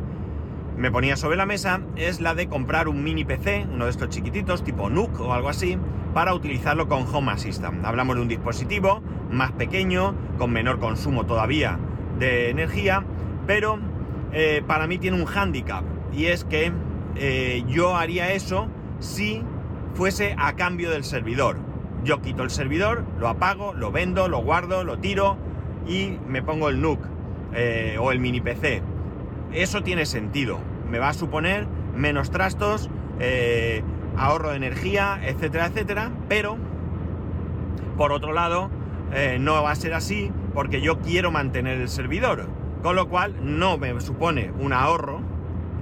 me 0.76 0.90
ponía 0.90 1.16
sobre 1.16 1.36
la 1.36 1.46
mesa 1.46 1.80
es 1.94 2.20
la 2.20 2.34
de 2.34 2.48
comprar 2.48 2.88
un 2.88 3.04
mini 3.04 3.24
PC, 3.24 3.66
uno 3.72 3.84
de 3.84 3.92
estos 3.92 4.08
chiquititos, 4.08 4.64
tipo 4.64 4.90
NUC 4.90 5.20
o 5.20 5.32
algo 5.32 5.48
así, 5.48 5.78
para 6.12 6.34
utilizarlo 6.34 6.88
con 6.88 7.06
Home 7.06 7.30
Assistant. 7.30 7.84
Hablamos 7.84 8.16
de 8.16 8.22
un 8.22 8.28
dispositivo 8.28 9.00
más 9.30 9.52
pequeño, 9.52 10.14
con 10.38 10.50
menor 10.50 10.80
consumo 10.80 11.24
todavía 11.24 11.78
de 12.18 12.50
energía, 12.50 13.04
pero 13.46 13.78
eh, 14.32 14.62
para 14.66 14.88
mí 14.88 14.98
tiene 14.98 15.16
un 15.16 15.26
hándicap 15.26 15.84
y 16.12 16.26
es 16.26 16.44
que 16.44 16.72
yo 17.68 17.96
haría 17.96 18.32
eso 18.32 18.68
si 18.98 19.42
fuese 19.96 20.36
a 20.38 20.54
cambio 20.56 20.90
del 20.90 21.04
servidor. 21.04 21.56
Yo 22.04 22.20
quito 22.20 22.42
el 22.42 22.50
servidor, 22.50 23.04
lo 23.18 23.28
apago, 23.28 23.72
lo 23.72 23.90
vendo, 23.90 24.28
lo 24.28 24.42
guardo, 24.42 24.84
lo 24.84 24.98
tiro 24.98 25.38
y 25.88 26.18
me 26.28 26.42
pongo 26.42 26.68
el 26.68 26.82
NUC 26.82 27.00
eh, 27.54 27.96
o 27.98 28.12
el 28.12 28.20
mini 28.20 28.42
PC. 28.42 28.82
Eso 29.52 29.82
tiene 29.82 30.04
sentido. 30.04 30.58
Me 30.90 30.98
va 30.98 31.08
a 31.08 31.14
suponer 31.14 31.66
menos 31.94 32.30
trastos, 32.30 32.90
eh, 33.20 33.82
ahorro 34.18 34.50
de 34.50 34.56
energía, 34.56 35.18
etcétera, 35.24 35.66
etcétera. 35.66 36.12
Pero, 36.28 36.58
por 37.96 38.12
otro 38.12 38.32
lado, 38.32 38.70
no 39.40 39.62
va 39.62 39.70
a 39.70 39.76
ser 39.76 39.94
así 39.94 40.30
porque 40.52 40.82
yo 40.82 40.98
quiero 41.00 41.30
mantener 41.30 41.80
el 41.80 41.88
servidor. 41.88 42.48
Con 42.82 42.96
lo 42.96 43.08
cual 43.08 43.34
no 43.40 43.78
me 43.78 43.98
supone 44.02 44.52
un 44.58 44.74
ahorro 44.74 45.22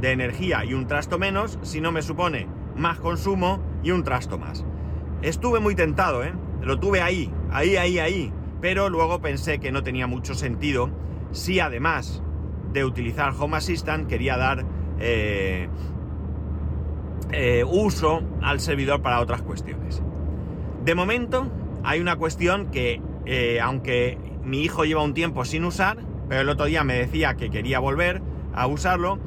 de 0.00 0.12
energía 0.12 0.64
y 0.64 0.74
un 0.74 0.86
trasto 0.86 1.18
menos, 1.18 1.58
si 1.62 1.80
no 1.80 1.90
me 1.90 2.02
supone 2.02 2.46
más 2.76 3.00
consumo 3.00 3.73
y 3.84 3.90
un 3.90 4.02
trasto 4.02 4.38
más. 4.38 4.64
Estuve 5.22 5.60
muy 5.60 5.74
tentado, 5.74 6.24
¿eh? 6.24 6.32
Lo 6.62 6.80
tuve 6.80 7.00
ahí, 7.02 7.30
ahí, 7.52 7.76
ahí, 7.76 7.98
ahí. 7.98 8.32
Pero 8.60 8.88
luego 8.88 9.20
pensé 9.20 9.60
que 9.60 9.70
no 9.70 9.82
tenía 9.82 10.06
mucho 10.06 10.34
sentido 10.34 10.90
si 11.30 11.60
además 11.60 12.22
de 12.72 12.84
utilizar 12.84 13.32
Home 13.38 13.58
Assistant 13.58 14.08
quería 14.08 14.36
dar 14.36 14.64
eh, 14.98 15.68
eh, 17.30 17.64
uso 17.66 18.22
al 18.42 18.60
servidor 18.60 19.02
para 19.02 19.20
otras 19.20 19.42
cuestiones. 19.42 20.02
De 20.84 20.94
momento 20.94 21.46
hay 21.84 22.00
una 22.00 22.16
cuestión 22.16 22.70
que, 22.70 23.00
aunque 23.62 24.18
mi 24.44 24.62
hijo 24.62 24.84
lleva 24.84 25.02
un 25.02 25.14
tiempo 25.14 25.44
sin 25.44 25.64
usar, 25.64 25.98
pero 26.28 26.40
el 26.40 26.48
otro 26.48 26.66
día 26.66 26.84
me 26.84 26.94
decía 26.94 27.34
que 27.34 27.50
quería 27.50 27.78
volver 27.78 28.22
a 28.54 28.66
usarlo, 28.66 29.18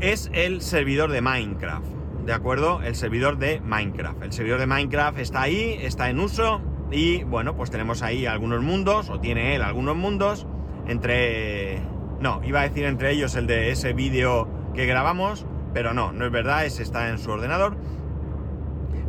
es 0.00 0.30
el 0.32 0.60
servidor 0.60 1.10
de 1.10 1.20
Minecraft. 1.20 2.03
¿De 2.24 2.32
acuerdo? 2.32 2.82
El 2.82 2.94
servidor 2.94 3.38
de 3.38 3.60
Minecraft. 3.60 4.22
El 4.22 4.32
servidor 4.32 4.60
de 4.60 4.66
Minecraft 4.66 5.18
está 5.18 5.42
ahí, 5.42 5.78
está 5.80 6.08
en 6.10 6.20
uso 6.20 6.60
y 6.90 7.24
bueno, 7.24 7.56
pues 7.56 7.70
tenemos 7.70 8.02
ahí 8.02 8.26
algunos 8.26 8.62
mundos, 8.62 9.10
o 9.10 9.20
tiene 9.20 9.56
él 9.56 9.62
algunos 9.62 9.96
mundos, 9.96 10.46
entre... 10.86 11.82
No, 12.20 12.40
iba 12.44 12.60
a 12.60 12.62
decir 12.62 12.84
entre 12.84 13.10
ellos 13.10 13.34
el 13.34 13.46
de 13.46 13.70
ese 13.70 13.92
vídeo 13.92 14.48
que 14.74 14.86
grabamos, 14.86 15.46
pero 15.72 15.92
no, 15.92 16.12
no 16.12 16.24
es 16.24 16.32
verdad, 16.32 16.64
ese 16.64 16.82
está 16.82 17.10
en 17.10 17.18
su 17.18 17.30
ordenador. 17.30 17.76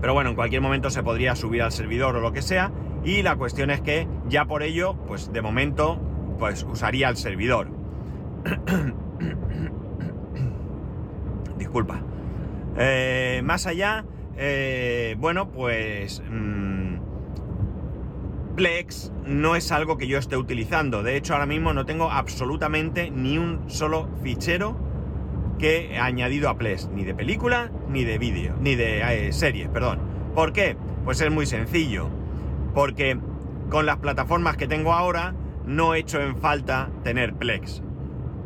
Pero 0.02 0.14
bueno, 0.14 0.32
en 0.32 0.36
cualquier 0.36 0.62
momento 0.62 0.90
se 0.90 1.04
podría 1.04 1.36
subir 1.36 1.62
al 1.62 1.72
servidor 1.72 2.16
o 2.16 2.22
lo 2.22 2.34
que 2.34 2.42
sea. 2.42 2.72
Y 3.04 3.22
la 3.22 3.36
cuestión 3.36 3.70
es 3.70 3.82
que 3.82 4.08
ya 4.28 4.46
por 4.46 4.64
ello, 4.64 4.96
pues 5.08 5.32
de 5.32 5.42
momento, 5.42 6.00
pues 6.40 6.64
usaría 6.64 7.08
el 7.10 7.18
servidor. 7.18 7.70
Disculpa. 11.58 12.02
Eh, 12.78 13.42
más 13.44 13.68
allá, 13.68 14.06
eh, 14.38 15.16
bueno, 15.18 15.50
pues... 15.52 16.22
Mm, 16.30 16.76
Plex 18.56 19.12
no 19.26 19.56
es 19.58 19.72
algo 19.72 19.98
que 19.98 20.08
yo 20.08 20.18
esté 20.18 20.38
utilizando. 20.38 21.04
De 21.04 21.18
hecho, 21.18 21.34
ahora 21.34 21.46
mismo 21.46 21.74
no 21.74 21.86
tengo 21.86 22.10
absolutamente 22.10 23.12
ni 23.12 23.38
un 23.38 23.70
solo 23.70 24.10
fichero 24.24 24.78
que 25.60 25.94
he 25.94 26.00
añadido 26.00 26.50
a 26.50 26.58
Plex. 26.58 26.90
Ni 26.90 27.04
de 27.04 27.14
película, 27.14 27.70
ni 27.90 28.06
de 28.06 28.18
vídeo, 28.18 28.56
ni 28.62 28.76
de 28.76 29.28
eh, 29.28 29.34
serie, 29.34 29.68
perdón. 29.68 30.00
¿Por 30.34 30.54
qué? 30.54 30.78
Pues 31.04 31.20
es 31.22 31.32
muy 31.32 31.46
sencillo. 31.46 32.10
Porque 32.74 33.20
con 33.70 33.86
las 33.86 33.98
plataformas 33.98 34.56
que 34.56 34.68
tengo 34.68 34.94
ahora 34.94 35.36
no 35.66 35.94
he 35.94 36.00
hecho 36.00 36.22
en 36.22 36.38
falta 36.38 36.90
tener 37.04 37.34
Plex. 37.34 37.82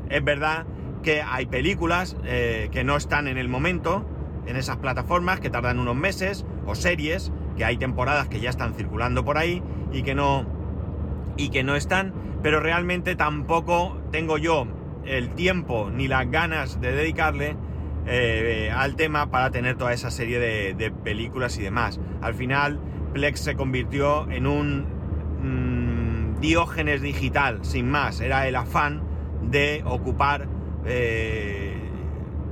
Es 0.09 0.23
verdad 0.23 0.65
que 1.03 1.21
hay 1.21 1.45
películas 1.45 2.17
eh, 2.25 2.69
que 2.71 2.83
no 2.83 2.97
están 2.97 3.27
en 3.27 3.37
el 3.37 3.47
momento 3.47 4.05
en 4.49 4.57
esas 4.57 4.77
plataformas, 4.77 5.39
que 5.39 5.49
tardan 5.49 5.79
unos 5.79 5.95
meses, 5.95 6.45
o 6.65 6.73
series, 6.73 7.31
que 7.55 7.65
hay 7.65 7.77
temporadas 7.77 8.27
que 8.27 8.39
ya 8.39 8.49
están 8.49 8.73
circulando 8.73 9.23
por 9.23 9.37
ahí 9.37 9.61
y 9.93 10.01
que 10.01 10.15
no 10.15 10.45
y 11.37 11.49
que 11.49 11.63
no 11.63 11.75
están, 11.75 12.13
pero 12.41 12.59
realmente 12.59 13.15
tampoco 13.15 14.01
tengo 14.11 14.37
yo 14.37 14.67
el 15.05 15.29
tiempo 15.29 15.89
ni 15.93 16.07
las 16.07 16.29
ganas 16.29 16.81
de 16.81 16.91
dedicarle 16.91 17.55
eh, 18.07 18.71
al 18.75 18.95
tema 18.95 19.29
para 19.29 19.51
tener 19.51 19.77
toda 19.77 19.93
esa 19.93 20.11
serie 20.11 20.39
de, 20.39 20.91
películas 21.03 21.57
y 21.57 21.61
demás. 21.61 21.99
Al 22.21 22.33
final, 22.33 22.79
Plex 23.13 23.39
se 23.39 23.55
convirtió 23.55 24.29
en 24.31 24.47
un 24.47 24.85
mm, 25.41 26.39
diógenes 26.41 27.01
digital, 27.01 27.59
sin 27.61 27.89
más. 27.89 28.19
Era 28.19 28.47
el 28.47 28.55
afán 28.55 29.03
de 29.43 29.83
ocupar 29.85 30.47
eh, 30.85 31.78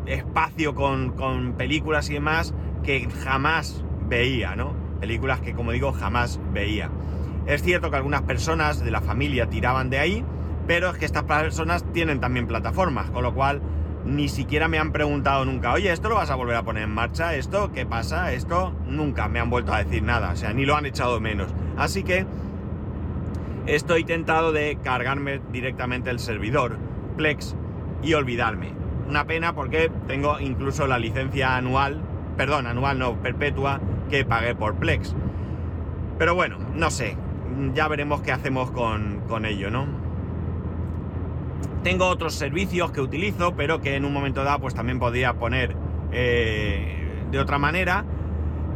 espacio 0.07 0.75
con, 0.75 1.53
películas 1.57 2.09
y 2.09 2.13
demás 2.13 2.53
que 2.83 3.07
jamás 3.23 3.83
veía, 4.07 4.55
¿no? 4.55 4.73
Películas 4.99 5.41
que, 5.41 5.53
como 5.53 5.71
digo, 5.71 5.91
jamás 5.91 6.39
veía. 6.53 6.89
Es 7.45 7.63
cierto 7.63 7.89
que 7.91 7.97
algunas 7.97 8.23
personas 8.23 8.83
de 8.83 8.91
la 8.91 9.01
familia 9.01 9.47
tiraban 9.49 9.89
de 9.89 9.99
ahí, 9.99 10.25
pero 10.65 10.89
es 10.89 10.97
que 10.97 11.05
estas 11.05 11.23
personas 11.23 11.85
tienen 11.93 12.19
también 12.19 12.47
plataformas, 12.47 13.09
con 13.11 13.23
lo 13.23 13.33
cual 13.33 13.61
ni 14.05 14.29
siquiera 14.29 14.67
me 14.67 14.79
han 14.79 14.91
preguntado 14.91 15.45
nunca, 15.45 15.73
oye, 15.73 15.91
¿esto 15.91 16.09
lo 16.09 16.15
vas 16.15 16.29
a 16.29 16.35
volver 16.35 16.55
a 16.55 16.63
poner 16.63 16.83
en 16.83 16.91
marcha? 16.91 17.35
¿Esto 17.35 17.71
qué 17.73 17.85
pasa? 17.85 18.31
Esto 18.33 18.73
nunca 18.87 19.27
me 19.27 19.39
han 19.39 19.49
vuelto 19.49 19.73
a 19.73 19.83
decir 19.83 20.03
nada, 20.03 20.31
o 20.31 20.35
sea, 20.35 20.53
ni 20.53 20.65
lo 20.65 20.75
han 20.75 20.85
echado 20.85 21.19
menos. 21.19 21.53
Así 21.77 22.03
que 22.03 22.25
estoy 23.65 24.05
tentado 24.05 24.51
de 24.51 24.77
cargarme 24.81 25.41
directamente 25.51 26.09
el 26.09 26.19
servidor 26.19 26.77
Plex 27.17 27.55
y 28.01 28.13
olvidarme. 28.13 28.86
Una 29.07 29.25
pena 29.25 29.55
porque 29.55 29.89
tengo 30.07 30.39
incluso 30.39 30.85
la 30.87 30.99
licencia 30.99 31.55
anual, 31.55 32.01
perdón, 32.35 32.67
anual 32.67 32.99
no, 32.99 33.15
perpetua, 33.21 33.79
que 34.09 34.25
pagué 34.25 34.53
por 34.53 34.75
Plex. 34.75 35.15
Pero 36.17 36.35
bueno, 36.35 36.57
no 36.73 36.91
sé, 36.91 37.15
ya 37.73 37.87
veremos 37.87 38.21
qué 38.21 38.31
hacemos 38.31 38.71
con, 38.71 39.45
ello, 39.45 39.69
¿no? 39.69 39.87
Tengo 41.83 42.07
otros 42.07 42.33
servicios 42.33 42.91
que 42.91 43.01
utilizo, 43.01 43.55
pero 43.55 43.81
que 43.81 43.95
en 43.95 44.03
un 44.03 44.11
momento 44.11 44.43
dado 44.43 44.59
pues 44.59 44.73
también 44.73 44.99
podría 44.99 45.33
poner 45.33 45.75
eh, 46.11 47.23
de 47.31 47.39
otra 47.39 47.57
manera. 47.59 48.03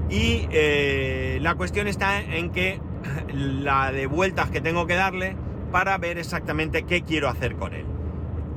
Y 0.09 0.47
eh, 0.51 1.39
la 1.41 1.55
cuestión 1.55 1.87
está 1.87 2.21
en 2.21 2.51
que 2.51 2.79
la 3.33 3.91
de 3.91 4.07
vueltas 4.07 4.49
que 4.49 4.61
tengo 4.61 4.87
que 4.87 4.95
darle 4.95 5.35
para 5.71 5.97
ver 5.97 6.17
exactamente 6.17 6.83
qué 6.83 7.01
quiero 7.01 7.27
hacer 7.27 7.55
con 7.55 7.73
él. 7.73 7.85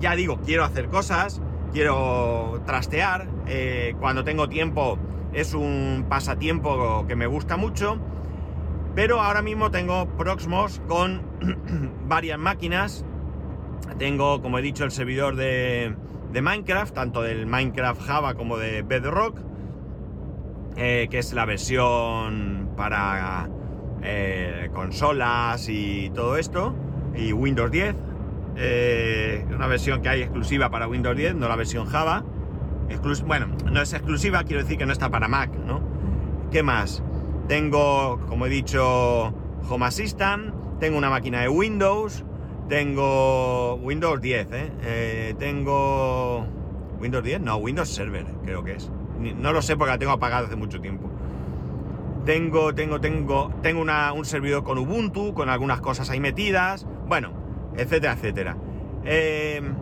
Ya 0.00 0.16
digo, 0.16 0.40
quiero 0.44 0.64
hacer 0.64 0.88
cosas, 0.88 1.40
quiero 1.74 2.62
trastear, 2.64 3.28
eh, 3.46 3.94
cuando 4.00 4.24
tengo 4.24 4.48
tiempo 4.48 4.98
es 5.34 5.52
un 5.52 6.06
pasatiempo 6.08 7.04
que 7.06 7.16
me 7.16 7.26
gusta 7.26 7.58
mucho 7.58 8.00
pero 8.94 9.20
ahora 9.20 9.42
mismo 9.42 9.70
tengo 9.70 10.06
Proxmos 10.16 10.80
con 10.86 11.22
varias 12.08 12.38
máquinas. 12.38 13.04
Tengo, 13.98 14.40
como 14.40 14.58
he 14.58 14.62
dicho, 14.62 14.84
el 14.84 14.92
servidor 14.92 15.34
de, 15.36 15.94
Minecraft, 16.32 16.94
tanto 16.94 17.22
del 17.22 17.46
Minecraft 17.46 18.00
Java 18.02 18.34
como 18.34 18.56
de 18.56 18.82
Bedrock, 18.82 19.40
eh, 20.76 21.08
que 21.10 21.18
es 21.18 21.32
la 21.32 21.44
versión 21.44 22.70
para 22.76 23.48
eh, 24.02 24.70
consolas 24.72 25.68
y 25.68 26.10
todo 26.14 26.36
esto, 26.36 26.74
y 27.16 27.32
Windows 27.32 27.70
10. 27.70 27.96
Eh, 28.56 29.44
una 29.54 29.66
versión 29.66 30.00
que 30.02 30.08
hay 30.08 30.22
exclusiva 30.22 30.70
para 30.70 30.86
Windows 30.86 31.16
10, 31.16 31.34
no 31.36 31.48
la 31.48 31.56
versión 31.56 31.86
Java. 31.86 32.24
bueno, 33.26 33.48
no 33.70 33.80
es 33.80 33.92
exclusiva, 33.92 34.44
quiero 34.44 34.62
decir 34.62 34.78
que 34.78 34.86
no 34.86 34.92
está 34.92 35.10
para 35.10 35.28
Mac, 35.28 35.50
¿no? 35.66 35.80
¿Qué 36.50 36.62
más? 36.62 37.02
Tengo, 37.48 38.20
como 38.28 38.46
he 38.46 38.48
dicho, 38.48 39.34
Home 39.68 39.86
Assistant, 39.86 40.54
tengo 40.78 40.96
una 40.96 41.10
máquina 41.10 41.40
de 41.40 41.48
Windows, 41.48 42.24
tengo 42.68 43.74
Windows 43.76 44.20
10, 44.20 44.52
¿eh? 44.52 44.72
¿eh? 44.82 45.34
tengo 45.38 46.46
Windows 47.00 47.24
10, 47.24 47.40
no, 47.40 47.56
Windows 47.56 47.88
Server, 47.88 48.24
creo 48.44 48.64
que 48.64 48.74
es. 48.74 48.90
No 49.18 49.52
lo 49.52 49.62
sé 49.62 49.76
porque 49.76 49.92
la 49.92 49.98
tengo 49.98 50.12
apagada 50.12 50.46
hace 50.46 50.56
mucho 50.56 50.80
tiempo. 50.80 51.10
Tengo, 52.24 52.74
tengo, 52.74 53.00
tengo, 53.00 53.52
tengo 53.62 53.82
un 53.82 54.24
servidor 54.24 54.64
con 54.64 54.78
Ubuntu, 54.78 55.34
con 55.34 55.50
algunas 55.50 55.80
cosas 55.80 56.08
ahí 56.08 56.20
metidas, 56.20 56.86
bueno, 57.06 57.32
etcétera, 57.76 58.14
etcétera. 58.14 58.56
Em, 59.04 59.74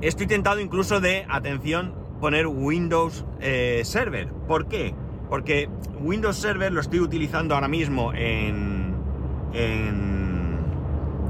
estoy 0.00 0.26
tentado 0.26 0.60
incluso 0.60 1.00
de, 1.00 1.26
atención, 1.28 1.94
poner 2.20 2.46
Windows 2.46 3.24
eh, 3.40 3.82
Server. 3.84 4.28
¿Por 4.46 4.68
qué? 4.68 4.94
Porque 5.28 5.68
Windows 6.00 6.36
Server 6.36 6.72
lo 6.72 6.80
estoy 6.80 7.00
utilizando 7.00 7.54
ahora 7.54 7.68
mismo 7.68 8.12
en, 8.14 8.94
en, 9.52 10.54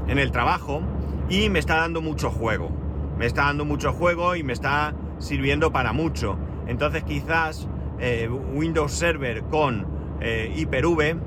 el 0.07 0.31
trabajo 0.31 0.81
y 1.29 1.49
me 1.49 1.59
está 1.59 1.75
dando 1.77 2.01
mucho 2.01 2.29
juego. 2.29 2.69
Me 3.17 3.25
está 3.25 3.43
dando 3.43 3.65
mucho 3.65 3.91
juego 3.91 4.35
y 4.35 4.43
me 4.43 4.53
está 4.53 4.93
sirviendo 5.19 5.71
para 5.71 5.91
mucho. 5.93 6.37
Entonces 6.67 7.03
quizás 7.03 7.67
eh, 7.99 8.29
Windows 8.29 8.91
Server 8.91 9.43
con 9.43 9.85
eh, 10.21 10.53
Hyper-V 10.55 11.17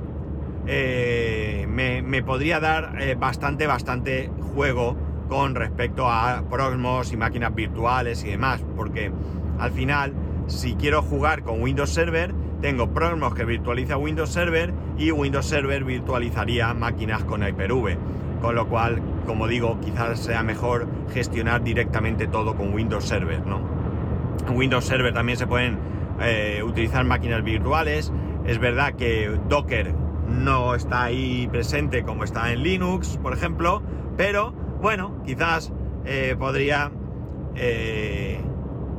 eh, 0.71 1.67
me, 1.67 2.23
podría 2.23 2.61
dar 2.61 3.17
bastante, 3.17 3.67
bastante 3.67 4.31
juego 4.55 4.97
con 5.29 5.55
respecto 5.55 6.09
a 6.09 6.43
Proxmos 6.51 7.13
y 7.13 7.17
máquinas 7.17 7.55
virtuales 7.55 8.23
y 8.25 8.29
demás. 8.29 8.63
Porque 8.77 9.11
al 9.59 9.71
final, 9.73 10.13
si 10.47 10.75
quiero 10.75 11.03
jugar 11.03 11.43
con 11.43 11.63
Windows 11.63 11.91
Server, 11.91 12.35
tengo 12.61 12.93
Proxmox 12.93 13.35
que 13.35 13.45
virtualiza 13.45 13.97
Windows 13.97 14.31
Server 14.31 14.73
y 14.99 15.11
Windows 15.11 15.47
Server 15.47 15.85
virtualizaría 15.85 16.75
máquinas 16.75 17.25
con 17.25 17.43
Hyper-V. 17.43 17.97
Con 18.43 18.55
lo 18.55 18.69
cual, 18.69 19.01
como 19.27 19.49
digo, 19.49 19.81
quizás 19.81 20.21
sea 20.21 20.43
mejor 20.43 20.87
gestionar 21.13 21.63
directamente 21.63 22.27
todo 22.27 22.57
con 22.57 22.75
Windows 22.75 23.05
Server, 23.05 23.45
¿no? 23.47 23.61
En 24.47 24.57
Windows 24.57 24.85
Server 24.85 25.13
también 25.13 25.39
se 25.39 25.47
pueden 25.47 25.79
eh, 26.21 26.63
utilizar 26.65 27.05
máquinas 27.05 27.43
virtuales. 27.43 28.13
Es 28.47 28.59
verdad 28.59 28.95
que 28.95 29.39
Docker 29.49 29.93
no 30.29 30.75
está 30.75 31.05
ahí 31.05 31.49
presente 31.49 32.03
como 32.03 32.25
está 32.25 32.53
en 32.53 32.63
Linux, 32.63 33.19
por 33.23 33.33
ejemplo, 33.33 33.83
pero 34.17 34.53
bueno, 34.81 35.23
quizás 35.25 35.73
eh, 36.05 36.37
podría 36.39 36.93
eh, 37.57 38.41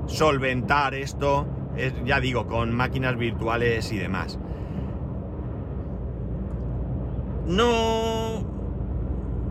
solventar 0.07 0.93
esto 0.93 1.47
ya 2.05 2.19
digo, 2.19 2.47
con 2.47 2.73
máquinas 2.73 3.17
virtuales 3.17 3.91
y 3.91 3.97
demás. 3.97 4.39
No 7.45 8.45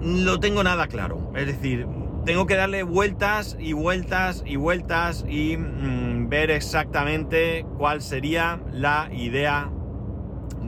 lo 0.01 0.41
tengo 0.41 0.63
nada 0.63 0.87
claro. 0.87 1.33
Es 1.35 1.47
decir, 1.47 1.87
tengo 2.25 2.47
que 2.47 2.55
darle 2.55 2.83
vueltas 2.83 3.57
y 3.59 3.73
vueltas 3.73 4.43
y 4.47 4.57
vueltas 4.57 5.25
y 5.29 5.57
mm, 5.57 6.29
ver 6.29 6.51
exactamente 6.51 7.67
cuál 7.77 8.03
sería 8.03 8.61
la 8.73 9.09
idea 9.13 9.71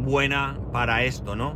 buena 0.02 0.58
para 0.72 1.04
esto, 1.04 1.36
¿no? 1.36 1.54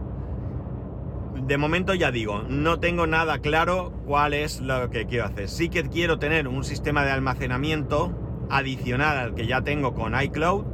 De 1.46 1.58
momento 1.58 1.94
ya 1.94 2.10
digo, 2.10 2.42
no 2.48 2.78
tengo 2.78 3.06
nada 3.06 3.38
claro 3.38 3.92
cuál 4.06 4.34
es 4.34 4.60
lo 4.60 4.88
que 4.90 5.06
quiero 5.06 5.24
hacer. 5.24 5.48
Sí 5.48 5.68
que 5.68 5.82
quiero 5.84 6.18
tener 6.18 6.48
un 6.48 6.64
sistema 6.64 7.04
de 7.04 7.10
almacenamiento 7.10 8.12
adicional 8.50 9.18
al 9.18 9.34
que 9.34 9.46
ya 9.46 9.62
tengo 9.62 9.94
con 9.94 10.20
iCloud, 10.20 10.64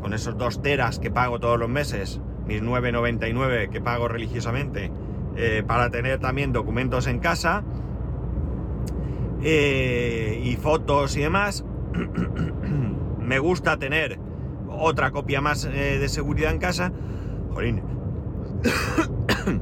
con 0.00 0.14
esos 0.14 0.36
dos 0.38 0.62
teras 0.62 0.98
que 0.98 1.10
pago 1.10 1.38
todos 1.38 1.58
los 1.58 1.68
meses, 1.68 2.20
mis 2.46 2.62
9,99 2.62 3.70
que 3.70 3.80
pago 3.80 4.08
religiosamente, 4.08 4.90
eh, 5.36 5.62
para 5.66 5.90
tener 5.90 6.18
también 6.18 6.52
documentos 6.52 7.06
en 7.06 7.18
casa 7.18 7.62
eh, 9.42 10.40
y 10.44 10.56
fotos 10.56 11.16
y 11.16 11.20
demás. 11.20 11.64
Me 13.20 13.38
gusta 13.38 13.76
tener 13.76 14.18
otra 14.68 15.10
copia 15.10 15.40
más 15.40 15.64
eh, 15.64 15.98
de 15.98 16.08
seguridad 16.08 16.52
en 16.52 16.58
casa. 16.58 16.92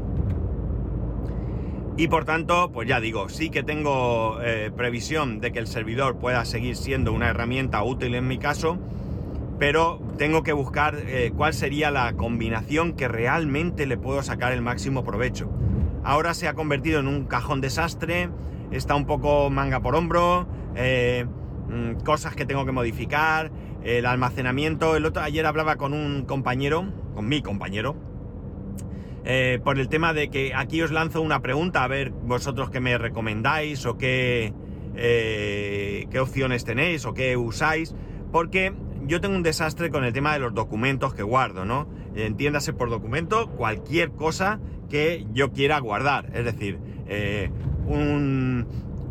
Y 1.97 2.09
por 2.09 2.25
tanto, 2.25 2.73
pues 2.73 2.89
ya 2.89 2.99
digo, 2.99 3.29
sí 3.29 3.51
que 3.51 3.63
tengo 3.63 4.37
previsión 4.77 5.39
de 5.39 5.53
que 5.53 5.61
el 5.61 5.69
servidor 5.69 6.17
pueda 6.17 6.45
seguir 6.45 6.75
siendo 6.75 7.13
una 7.13 7.29
herramienta 7.29 7.85
útil 7.85 8.17
en 8.17 8.27
mi 8.27 8.37
caso 8.37 8.81
pero 9.59 10.01
tengo 10.19 10.43
que 10.43 10.53
buscar 10.53 10.97
eh, 11.07 11.33
cuál 11.37 11.55
sería 11.55 11.91
la 11.91 12.15
combinación 12.15 12.95
que 12.95 13.09
realmente 13.09 13.87
le 13.87 13.97
puedo 13.97 14.23
sacar 14.23 14.53
el 14.53 14.63
máximo 14.63 15.05
provecho. 15.05 15.49
Ahora 16.03 16.35
se 16.35 16.49
ha 16.49 16.55
convertido 16.55 17.01
en 17.01 17.09
un 17.09 17.25
cajón 17.25 17.61
desastre, 17.61 18.29
está 18.71 18.95
un 18.95 19.07
poco 19.07 19.51
manga 19.51 19.81
por 19.81 19.95
hombro, 19.95 20.47
eh, 20.75 21.27
mm, 21.69 22.03
cosas 22.03 22.35
que 22.35 22.45
tengo 22.45 22.67
que 22.67 22.73
modificar, 22.73 23.51
el 23.85 24.07
almacenamiento. 24.07 24.97
El 24.97 25.07
otro, 25.07 25.23
ayer 25.23 25.47
hablaba 25.47 25.77
con 25.77 25.93
un 25.93 26.25
compañero, 26.25 26.93
con 27.15 27.29
mi 27.29 27.43
compañero, 27.43 27.97
eh, 29.25 29.61
por 29.63 29.79
el 29.79 29.89
tema 29.89 30.13
de 30.13 30.31
que 30.31 30.53
aquí 30.55 30.83
os 30.83 30.91
lanzo 30.91 31.23
una 31.23 31.41
pregunta 31.41 31.85
a 31.85 31.89
ver 31.89 32.11
vosotros 32.11 32.71
qué 32.71 32.81
me 32.81 32.99
recomendáis 32.99 33.87
o 33.87 33.97
qué, 33.97 34.53
qué 34.95 36.19
opciones 36.21 36.65
tenéis 36.65 37.07
o 37.07 37.15
qué 37.15 37.37
usáis, 37.37 37.95
porque 38.33 38.73
yo 39.07 39.21
tengo 39.21 39.37
un 39.37 39.43
desastre 39.43 39.91
con 39.91 40.05
el 40.05 40.13
tema 40.13 40.33
de 40.33 40.41
los 40.41 40.55
documentos 40.55 41.15
que 41.15 41.23
guardo, 41.23 41.65
¿no? 41.65 41.89
Entiéndase 42.15 42.73
por 42.73 42.91
documento 42.91 43.51
cualquier 43.51 44.13
cosa 44.13 44.61
que 44.89 45.27
yo 45.33 45.53
quiera 45.53 45.79
guardar. 45.81 46.31
Es 46.35 46.45
decir, 46.45 46.79
eh, 47.07 47.51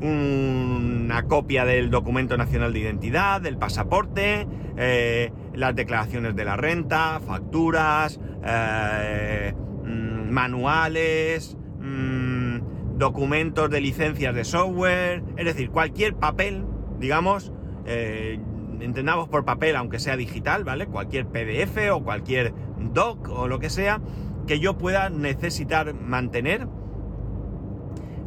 una 0.01 1.23
copia 1.23 1.65
del 1.65 1.89
documento 1.89 2.37
nacional 2.37 2.73
de 2.73 2.79
identidad, 2.79 3.41
del 3.41 3.57
pasaporte, 3.57 4.47
eh, 4.77 5.31
las 5.53 5.75
declaraciones 5.75 6.35
de 6.35 6.45
la 6.45 6.57
renta, 6.57 7.19
facturas, 7.25 8.19
eh, 8.45 9.53
mm, 9.55 10.29
manuales, 10.29 11.57
mm, 11.79 12.97
documentos 12.97 13.69
de 13.69 13.81
licencias 13.81 14.35
de 14.35 14.43
software, 14.43 15.23
es 15.37 15.45
decir, 15.45 15.69
cualquier 15.69 16.15
papel, 16.15 16.65
digamos, 16.99 17.51
entendamos 18.79 19.27
por 19.27 19.45
papel, 19.45 19.75
aunque 19.75 19.99
sea 19.99 20.15
digital, 20.15 20.63
¿vale? 20.63 20.87
Cualquier 20.87 21.25
PDF 21.27 21.89
o 21.91 22.03
cualquier 22.03 22.53
doc 22.93 23.29
o 23.29 23.47
lo 23.47 23.59
que 23.59 23.69
sea 23.69 24.01
que 24.47 24.59
yo 24.59 24.77
pueda 24.77 25.09
necesitar 25.09 25.93
mantener. 25.93 26.67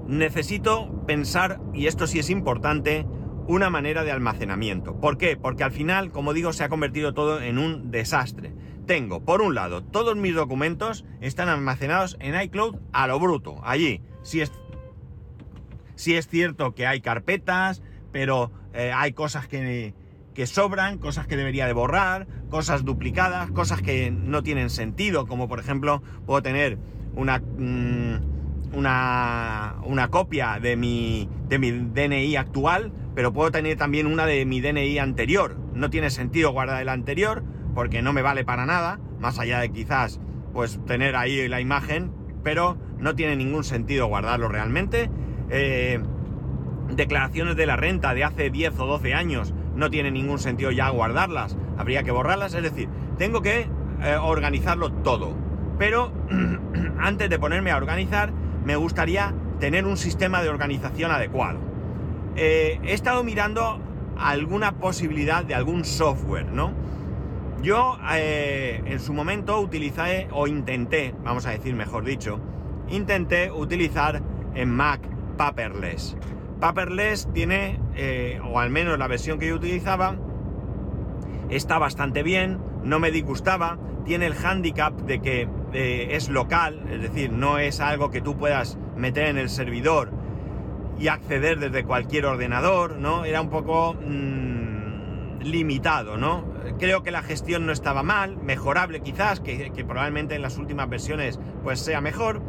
Necesito 0.07 1.05
pensar, 1.07 1.61
y 1.75 1.87
esto 1.87 2.07
sí 2.07 2.19
es 2.19 2.31
importante, 2.31 3.07
una 3.49 3.71
manera 3.71 4.05
de 4.05 4.13
almacenamiento. 4.13 5.01
¿Por 5.01 5.19
qué? 5.19 5.37
Porque 5.37 5.65
al 5.65 5.73
final, 5.73 6.11
como 6.11 6.33
digo, 6.33 6.53
se 6.53 6.65
ha 6.65 6.69
convertido 6.69 7.15
todo 7.15 7.41
en 7.41 7.59
un 7.59 7.91
desastre. 7.91 8.55
Tengo, 8.87 9.25
por 9.25 9.43
un 9.43 9.55
lado, 9.55 9.83
todos 9.83 10.17
mis 10.17 10.35
documentos 10.35 11.05
están 11.21 11.49
almacenados 11.49 12.17
en 12.21 12.41
iCloud 12.41 12.77
a 12.93 13.07
lo 13.07 13.19
bruto, 13.19 13.61
allí. 13.65 14.01
Si 14.23 14.41
es, 14.41 14.53
si 15.97 16.15
es 16.15 16.29
cierto 16.29 16.75
que 16.75 16.87
hay 16.87 17.01
carpetas, 17.01 17.83
pero 18.13 18.53
eh, 18.75 18.93
hay 18.95 19.13
cosas 19.13 19.49
que, 19.49 19.95
que 20.35 20.47
sobran, 20.47 20.99
cosas 20.99 21.27
que 21.27 21.37
debería 21.37 21.67
de 21.67 21.73
borrar, 21.73 22.29
cosas 22.49 22.85
duplicadas, 22.85 23.51
cosas 23.51 23.83
que 23.83 24.11
no 24.11 24.43
tienen 24.43 24.71
sentido, 24.71 25.27
como 25.27 25.49
por 25.49 25.59
ejemplo 25.59 26.03
puedo 26.27 26.43
tener 26.43 26.78
una, 27.15 27.39
mm, 27.39 28.36
una, 28.73 29.76
una 29.85 30.09
copia 30.09 30.59
de 30.61 30.76
mi, 30.76 31.29
de 31.49 31.59
mi 31.59 31.71
DNI 31.71 32.37
actual, 32.37 32.93
pero 33.15 33.33
puedo 33.33 33.50
tener 33.50 33.76
también 33.76 34.07
una 34.07 34.26
de 34.26 34.45
mi 34.45 34.61
DNI 34.61 34.99
anterior. 34.99 35.57
No 35.75 35.91
tiene 35.91 36.11
sentido 36.11 36.52
guardar 36.52 36.83
el 36.83 36.89
anterior 36.89 37.45
porque 37.75 38.02
no 38.02 38.13
me 38.13 38.23
vale 38.23 38.45
para 38.45 38.67
nada, 38.67 38.99
más 39.21 39.39
allá 39.39 39.61
de 39.61 39.71
quizás 39.71 40.21
pues 40.52 40.81
tener 40.87 41.17
ahí 41.17 41.49
la 41.49 41.61
imagen, 41.61 42.13
pero 42.43 42.79
no 42.99 43.15
tiene 43.15 43.37
ningún 43.37 43.65
sentido 43.65 44.07
guardarlo 44.07 44.49
realmente. 44.49 45.11
Eh, 45.50 46.00
declaraciones 46.95 47.57
de 47.57 47.67
la 47.67 47.76
renta 47.76 48.15
de 48.15 48.25
hace 48.25 48.50
10 48.50 48.79
o 48.79 48.87
12 48.87 49.15
años 49.15 49.55
no 49.75 49.91
tiene 49.91 50.11
ningún 50.11 50.39
sentido 50.39 50.71
ya 50.71 50.89
guardarlas, 50.89 51.57
habría 51.76 52.02
que 52.02 52.11
borrarlas, 52.11 52.55
es 52.55 52.63
decir, 52.63 52.89
tengo 53.19 53.43
que 53.43 53.69
eh, 54.02 54.17
organizarlo 54.21 54.91
todo. 54.91 55.37
Pero 55.79 56.13
antes 56.99 57.29
de 57.29 57.39
ponerme 57.39 57.71
a 57.71 57.76
organizar, 57.76 58.33
me 58.67 58.75
gustaría 58.75 59.33
tener 59.61 59.87
un 59.87 59.97
sistema 59.97 60.43
de 60.43 60.49
organización 60.49 61.13
adecuado. 61.13 61.61
Eh, 62.35 62.81
he 62.83 62.95
estado 62.95 63.23
mirando 63.23 63.79
alguna 64.19 64.73
posibilidad 64.73 65.45
de 65.45 65.55
algún 65.55 65.85
software, 65.85 66.47
¿no? 66.47 66.73
Yo 67.63 67.97
eh, 68.13 68.83
en 68.85 68.99
su 68.99 69.13
momento 69.13 69.61
utilicé 69.61 70.26
o 70.33 70.49
intenté, 70.49 71.15
vamos 71.23 71.47
a 71.47 71.50
decir 71.50 71.76
mejor 71.76 72.05
dicho, 72.05 72.41
intenté 72.89 73.52
utilizar 73.52 74.21
en 74.57 74.69
Mac 74.69 75.00
Paperless. 75.37 76.17
Paperless 76.59 77.33
tiene, 77.33 77.79
eh, 77.95 78.41
o 78.45 78.59
al 78.59 78.71
menos 78.71 78.99
la 78.99 79.07
versión 79.07 79.39
que 79.39 79.47
yo 79.47 79.55
utilizaba, 79.55 80.17
está 81.50 81.79
bastante 81.79 82.25
bien, 82.25 82.59
no 82.83 82.99
me 82.99 83.13
disgustaba, 83.13 83.79
tiene 84.05 84.26
el 84.26 84.35
handicap 84.35 84.93
de 85.02 85.21
que 85.21 85.49
es 85.78 86.30
local, 86.30 86.80
es 86.91 87.02
decir, 87.02 87.30
no 87.30 87.58
es 87.58 87.80
algo 87.80 88.10
que 88.10 88.23
tú 88.23 88.36
puedas 88.36 88.78
meter 88.97 89.26
en 89.26 89.36
el 89.36 89.50
servidor 89.50 90.10
y 90.99 91.08
acceder 91.08 91.58
desde 91.58 91.84
cualquier 91.84 92.26
ordenador, 92.26 92.97
¿no? 92.97 93.25
Era 93.25 93.41
un 93.41 93.50
poco 93.50 93.95
mm, 93.95 95.43
limitado, 95.43 96.17
¿no? 96.17 96.45
Creo 96.78 97.02
que 97.02 97.10
la 97.10 97.23
gestión 97.23 97.67
no 97.67 97.73
estaba 97.73 98.02
mal, 98.02 98.36
mejorable 98.39 99.00
quizás, 99.00 99.41
que, 99.41 99.71
probablemente 99.86 100.34
en 100.34 100.43
las 100.43 100.58
últimas 100.58 100.89
versiones 100.89 101.39
pues 101.62 101.80
sea 101.80 102.00
mejor, 102.00 102.41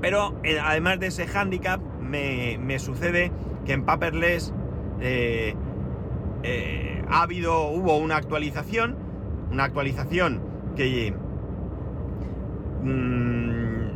pero 0.00 0.38
eh, 0.44 0.58
además 0.60 1.00
de 1.00 1.08
ese 1.08 1.26
handicap, 1.26 1.80
me, 2.00 2.78
sucede 2.78 3.32
que 3.66 3.72
en 3.72 3.84
Paperless 3.84 4.54
eh, 5.00 5.54
eh, 6.42 7.04
ha 7.08 7.22
habido, 7.22 7.68
hubo 7.68 7.96
una 7.98 8.16
actualización, 8.16 8.96
una 9.50 9.64
actualización 9.64 10.40
que... 10.76 11.14
Mm, 12.82 13.88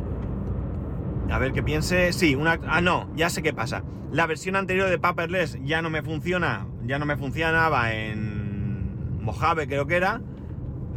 a 1.31 1.39
ver 1.39 1.53
qué 1.53 1.63
piense. 1.63 2.13
Sí, 2.13 2.35
una. 2.35 2.59
Ah, 2.67 2.81
no, 2.81 3.09
ya 3.15 3.29
sé 3.29 3.41
qué 3.41 3.53
pasa. 3.53 3.83
La 4.11 4.27
versión 4.27 4.55
anterior 4.55 4.89
de 4.89 4.99
Paperless 4.99 5.57
ya 5.63 5.81
no 5.81 5.89
me 5.89 6.03
funciona. 6.03 6.67
Ya 6.85 6.99
no 6.99 7.05
me 7.05 7.17
funcionaba 7.17 7.93
en 7.93 9.21
Mojave, 9.23 9.67
creo 9.67 9.87
que 9.87 9.95
era. 9.95 10.21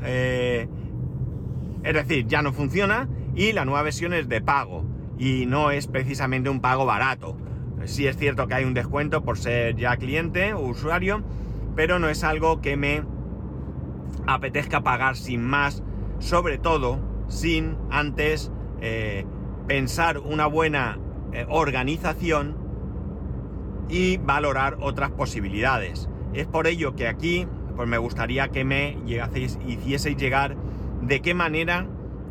es 0.05 0.69
decir, 1.95 2.27
ya 2.27 2.43
no 2.43 2.53
funciona. 2.53 3.09
Y 3.35 3.53
la 3.53 3.65
nueva 3.65 3.83
versión 3.83 4.13
es 4.15 4.29
de 4.29 4.41
pago 4.41 4.85
y 5.19 5.47
no 5.47 5.71
es 5.71 5.87
precisamente 5.87 6.51
un 6.51 6.61
pago 6.61 6.87
barato. 6.87 7.37
Sí 7.85 8.07
es 8.07 8.17
cierto 8.17 8.49
que 8.49 8.55
hay 8.55 8.65
un 8.65 8.75
descuento 8.75 9.23
por 9.23 9.39
ser 9.39 9.77
ya 9.77 9.97
cliente 9.97 10.55
o 10.55 10.61
usuario, 10.61 11.23
pero 11.75 11.99
no 11.99 12.09
es 12.09 12.25
algo 12.25 12.61
que 12.61 12.77
me 12.77 13.03
apetezca 14.27 14.83
pagar 14.83 15.17
sin 15.17 15.43
más, 15.43 15.83
sobre 16.19 16.59
todo 16.59 16.99
sin 17.29 17.77
antes 17.91 18.51
eh, 18.81 19.25
pensar 19.67 20.19
una 20.19 20.47
buena 20.47 20.99
eh, 21.33 21.47
organización 21.49 22.57
y 23.89 24.17
valorar 24.19 24.79
otras 24.81 25.11
posibilidades. 25.11 26.09
Es 26.35 26.47
por 26.47 26.67
ello 26.67 26.95
que 26.95 27.09
aquí 27.09 27.47
pues 27.75 27.89
me 27.89 27.99
gustaría 27.99 28.49
que 28.49 28.65
me 28.65 28.99
llegaseis, 29.05 29.59
hicieseis 29.67 30.17
llegar 30.17 30.57
de 31.03 31.21
qué 31.21 31.35
manera 31.35 31.87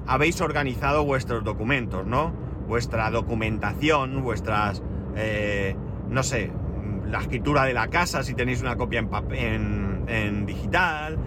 habéis 0.08 0.42
organizado 0.42 1.06
vuestros 1.06 1.44
documentos, 1.44 2.06
¿no? 2.06 2.34
vuestra 2.68 3.12
documentación, 3.12 4.24
vuestras, 4.24 4.82
eh, 5.16 5.76
no 6.10 6.24
sé, 6.24 6.52
la 7.08 7.22
escritura 7.22 7.66
de 7.66 7.74
la 7.74 7.90
casa 7.90 8.24
si 8.24 8.34
tenéis 8.34 8.62
una 8.62 8.76
copia 8.76 9.00
en, 9.32 10.04
en, 10.08 10.46
digital, 10.46 11.20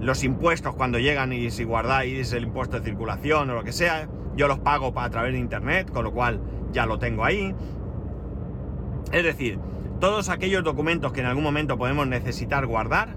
los 0.00 0.24
impuestos 0.24 0.74
cuando 0.74 0.98
llegan 0.98 1.32
y 1.32 1.50
si 1.50 1.64
guardáis 1.64 2.32
el 2.32 2.44
impuesto 2.44 2.78
de 2.78 2.84
circulación 2.84 3.50
o 3.50 3.54
lo 3.54 3.64
que 3.64 3.72
sea, 3.72 4.08
yo 4.36 4.48
los 4.48 4.58
pago 4.58 4.92
a 4.98 5.10
través 5.10 5.32
de 5.32 5.38
internet, 5.38 5.90
con 5.90 6.04
lo 6.04 6.12
cual 6.12 6.40
ya 6.72 6.86
lo 6.86 6.98
tengo 6.98 7.24
ahí. 7.24 7.54
Es 9.12 9.24
decir, 9.24 9.58
todos 10.00 10.28
aquellos 10.28 10.64
documentos 10.64 11.12
que 11.12 11.20
en 11.20 11.26
algún 11.26 11.44
momento 11.44 11.76
podemos 11.76 12.06
necesitar 12.06 12.66
guardar 12.66 13.14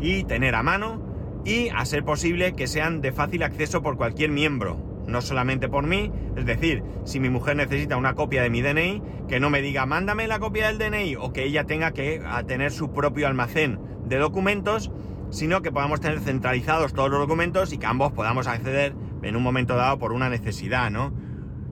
y 0.00 0.24
tener 0.24 0.54
a 0.54 0.62
mano 0.62 1.00
y 1.44 1.68
a 1.68 1.84
ser 1.84 2.04
posible 2.04 2.54
que 2.54 2.66
sean 2.66 3.00
de 3.00 3.12
fácil 3.12 3.42
acceso 3.42 3.82
por 3.82 3.96
cualquier 3.96 4.30
miembro 4.30 4.94
no 5.06 5.22
solamente 5.22 5.68
por 5.68 5.86
mí. 5.86 6.10
Es 6.36 6.46
decir, 6.46 6.82
si 7.04 7.20
mi 7.20 7.28
mujer 7.28 7.56
necesita 7.56 7.96
una 7.96 8.14
copia 8.14 8.42
de 8.42 8.50
mi 8.50 8.62
DNI, 8.62 9.02
que 9.28 9.40
no 9.40 9.50
me 9.50 9.62
diga, 9.62 9.86
mándame 9.86 10.26
la 10.26 10.38
copia 10.38 10.68
del 10.68 10.78
DNI, 10.78 11.16
o 11.16 11.32
que 11.32 11.44
ella 11.44 11.64
tenga 11.64 11.92
que 11.92 12.22
tener 12.46 12.72
su 12.72 12.92
propio 12.92 13.26
almacén 13.26 13.78
de 14.06 14.18
documentos, 14.18 14.90
sino 15.34 15.62
que 15.62 15.72
podamos 15.72 16.00
tener 16.00 16.20
centralizados 16.20 16.94
todos 16.94 17.10
los 17.10 17.18
documentos 17.18 17.72
y 17.72 17.78
que 17.78 17.86
ambos 17.86 18.12
podamos 18.12 18.46
acceder 18.46 18.94
en 19.22 19.34
un 19.34 19.42
momento 19.42 19.74
dado 19.74 19.98
por 19.98 20.12
una 20.12 20.28
necesidad, 20.28 20.92
¿no? 20.92 21.12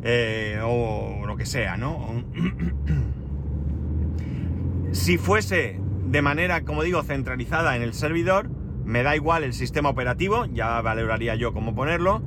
Eh, 0.02 0.58
o 0.64 1.24
lo 1.26 1.36
que 1.36 1.46
sea, 1.46 1.76
¿no? 1.76 2.24
si 4.90 5.16
fuese 5.16 5.80
de 6.06 6.22
manera, 6.22 6.64
como 6.64 6.82
digo, 6.82 7.04
centralizada 7.04 7.76
en 7.76 7.82
el 7.82 7.94
servidor, 7.94 8.50
me 8.84 9.04
da 9.04 9.14
igual 9.14 9.44
el 9.44 9.52
sistema 9.52 9.90
operativo, 9.90 10.46
ya 10.46 10.80
valoraría 10.80 11.36
yo 11.36 11.52
cómo 11.52 11.72
ponerlo, 11.72 12.20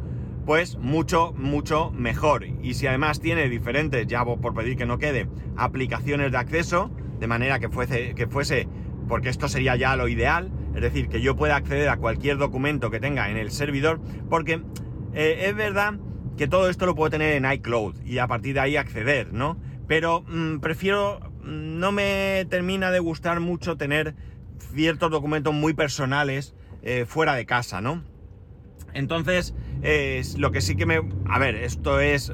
pues 0.46 0.78
mucho, 0.78 1.34
mucho 1.34 1.92
mejor. 1.92 2.46
Y 2.46 2.76
si 2.76 2.88
además 2.88 3.20
tiene 3.20 3.50
diferentes, 3.50 4.08
ya 4.08 4.24
por 4.24 4.54
pedir 4.54 4.78
que 4.78 4.86
no 4.86 5.00
quede, 5.00 5.28
aplicaciones 5.58 6.32
de 6.32 6.38
acceso, 6.38 6.92
de 7.20 7.28
manera 7.28 7.60
que 7.60 7.68
fuese, 7.68 8.16
que 8.16 8.26
fuese, 8.26 8.70
porque 9.10 9.28
esto 9.28 9.50
sería 9.50 9.76
ya 9.76 9.98
lo 9.98 10.08
ideal, 10.08 10.50
es 10.76 10.82
decir, 10.82 11.08
que 11.08 11.22
yo 11.22 11.36
pueda 11.36 11.56
acceder 11.56 11.90
a 11.90 11.98
cualquier 11.98 12.38
documento 12.38 12.92
que 12.92 13.00
tenga 13.00 13.30
en 13.30 13.38
el 13.38 13.52
servidor, 13.52 14.02
porque 14.30 14.62
eh, 15.14 15.46
es 15.48 15.56
verdad 15.56 15.94
que 16.38 16.48
todo 16.48 16.70
esto 16.70 16.86
lo 16.86 16.96
puedo 16.96 17.10
tener 17.10 17.34
en 17.34 17.50
iCloud 17.50 17.96
y 18.06 18.18
a 18.18 18.28
partir 18.28 18.56
de 18.56 18.60
ahí 18.60 18.78
acceder, 18.78 19.34
¿no? 19.34 19.58
Pero 19.88 20.24
mm, 20.28 20.60
prefiero, 20.60 21.20
mm, 21.44 21.80
no 21.80 21.92
me 21.92 22.46
termina 22.50 22.92
de 22.92 23.00
gustar 23.00 23.40
mucho 23.40 23.78
tener 23.78 24.16
ciertos 24.74 25.10
documentos 25.12 25.54
muy 25.54 25.74
personales 25.74 26.54
eh, 26.84 27.06
fuera 27.08 27.36
de 27.36 27.46
casa, 27.46 27.80
¿no? 27.80 28.04
Entonces, 28.94 29.54
lo 30.38 30.52
que 30.52 30.62
sí 30.62 30.78
que 30.78 30.86
me... 30.86 31.02
A 31.28 31.38
ver, 31.38 31.56
esto 31.56 32.00
es 32.00 32.32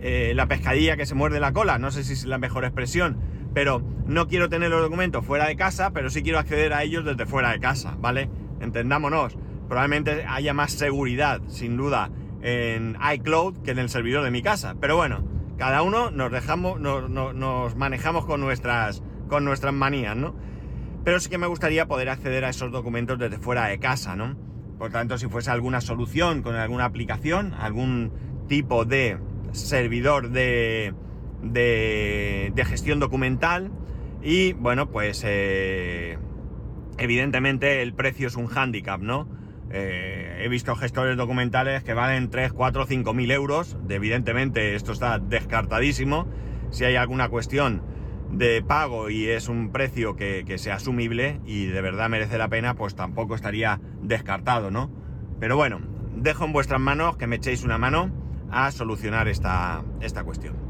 eh, 0.00 0.32
la 0.34 0.46
pescadilla 0.46 0.96
que 0.96 1.06
se 1.06 1.14
muerde 1.14 1.38
la 1.38 1.52
cola, 1.52 1.78
no 1.78 1.90
sé 1.90 2.02
si 2.02 2.12
es 2.14 2.24
la 2.24 2.38
mejor 2.38 2.64
expresión, 2.64 3.18
pero 3.58 3.82
no 4.06 4.28
quiero 4.28 4.48
tener 4.48 4.70
los 4.70 4.80
documentos 4.80 5.26
fuera 5.26 5.48
de 5.48 5.56
casa, 5.56 5.90
pero 5.90 6.10
sí 6.10 6.22
quiero 6.22 6.38
acceder 6.38 6.72
a 6.72 6.84
ellos 6.84 7.04
desde 7.04 7.26
fuera 7.26 7.50
de 7.50 7.58
casa, 7.58 7.96
¿vale? 7.98 8.30
Entendámonos, 8.60 9.36
probablemente 9.66 10.24
haya 10.28 10.54
más 10.54 10.70
seguridad, 10.70 11.40
sin 11.48 11.76
duda, 11.76 12.12
en 12.40 12.96
iCloud 13.14 13.58
que 13.64 13.72
en 13.72 13.80
el 13.80 13.88
servidor 13.88 14.22
de 14.22 14.30
mi 14.30 14.42
casa, 14.42 14.76
pero 14.80 14.94
bueno, 14.94 15.24
cada 15.56 15.82
uno 15.82 16.12
nos 16.12 16.30
dejamos, 16.30 16.78
nos 16.78 17.74
manejamos 17.74 18.26
con 18.26 18.40
nuestras, 18.40 19.02
con 19.26 19.44
nuestras 19.44 19.74
manías, 19.74 20.14
¿no? 20.14 20.36
pero 21.02 21.18
sí 21.18 21.28
que 21.28 21.38
me 21.38 21.48
gustaría 21.48 21.88
poder 21.88 22.10
acceder 22.10 22.44
a 22.44 22.50
esos 22.50 22.70
documentos 22.70 23.18
desde 23.18 23.38
fuera 23.38 23.66
de 23.66 23.80
casa, 23.80 24.14
¿no? 24.14 24.36
Por 24.78 24.92
tanto, 24.92 25.18
si 25.18 25.26
fuese 25.26 25.50
alguna 25.50 25.80
solución 25.80 26.42
con 26.42 26.54
alguna 26.54 26.84
aplicación, 26.84 27.54
algún 27.54 28.12
tipo 28.46 28.84
de 28.84 29.18
servidor 29.50 30.30
de, 30.30 30.94
de, 31.42 32.52
gestión 32.66 33.00
documental 33.00 33.70
y 34.22 34.52
bueno, 34.54 34.90
pues 34.90 35.22
eh, 35.26 36.18
evidentemente 36.98 37.82
el 37.82 37.94
precio 37.94 38.28
es 38.28 38.36
un 38.36 38.46
hándicap, 38.46 39.00
¿no? 39.00 39.28
Eh, 39.70 40.40
he 40.40 40.48
visto 40.48 40.74
gestores 40.76 41.16
documentales 41.16 41.84
que 41.84 41.94
valen 41.94 42.30
3, 42.30 42.52
4, 42.52 42.86
5 42.86 43.14
mil 43.14 43.30
euros. 43.30 43.76
evidentemente 43.88 44.74
esto 44.74 44.92
está 44.92 45.18
descartadísimo. 45.18 46.26
Si 46.70 46.84
hay 46.84 46.96
alguna 46.96 47.28
cuestión 47.28 47.82
de 48.30 48.62
pago 48.62 49.10
y 49.10 49.28
es 49.28 49.48
un 49.48 49.70
precio 49.70 50.16
que, 50.16 50.44
sea 50.58 50.76
asumible 50.76 51.40
y 51.46 51.66
de 51.66 51.80
verdad 51.80 52.08
merece 52.08 52.38
la 52.38 52.48
pena, 52.48 52.74
pues 52.74 52.94
tampoco 52.94 53.34
estaría 53.34 53.80
descartado, 54.02 54.70
¿no? 54.70 54.90
Pero 55.40 55.56
bueno, 55.56 55.80
dejo 56.16 56.44
en 56.44 56.52
vuestras 56.52 56.80
manos 56.80 57.16
que 57.16 57.26
me 57.26 57.36
echéis 57.36 57.64
una 57.64 57.78
mano 57.78 58.10
a 58.50 58.70
solucionar 58.70 59.28
esta, 59.28 59.84
esta 60.00 60.24
cuestión. 60.24 60.67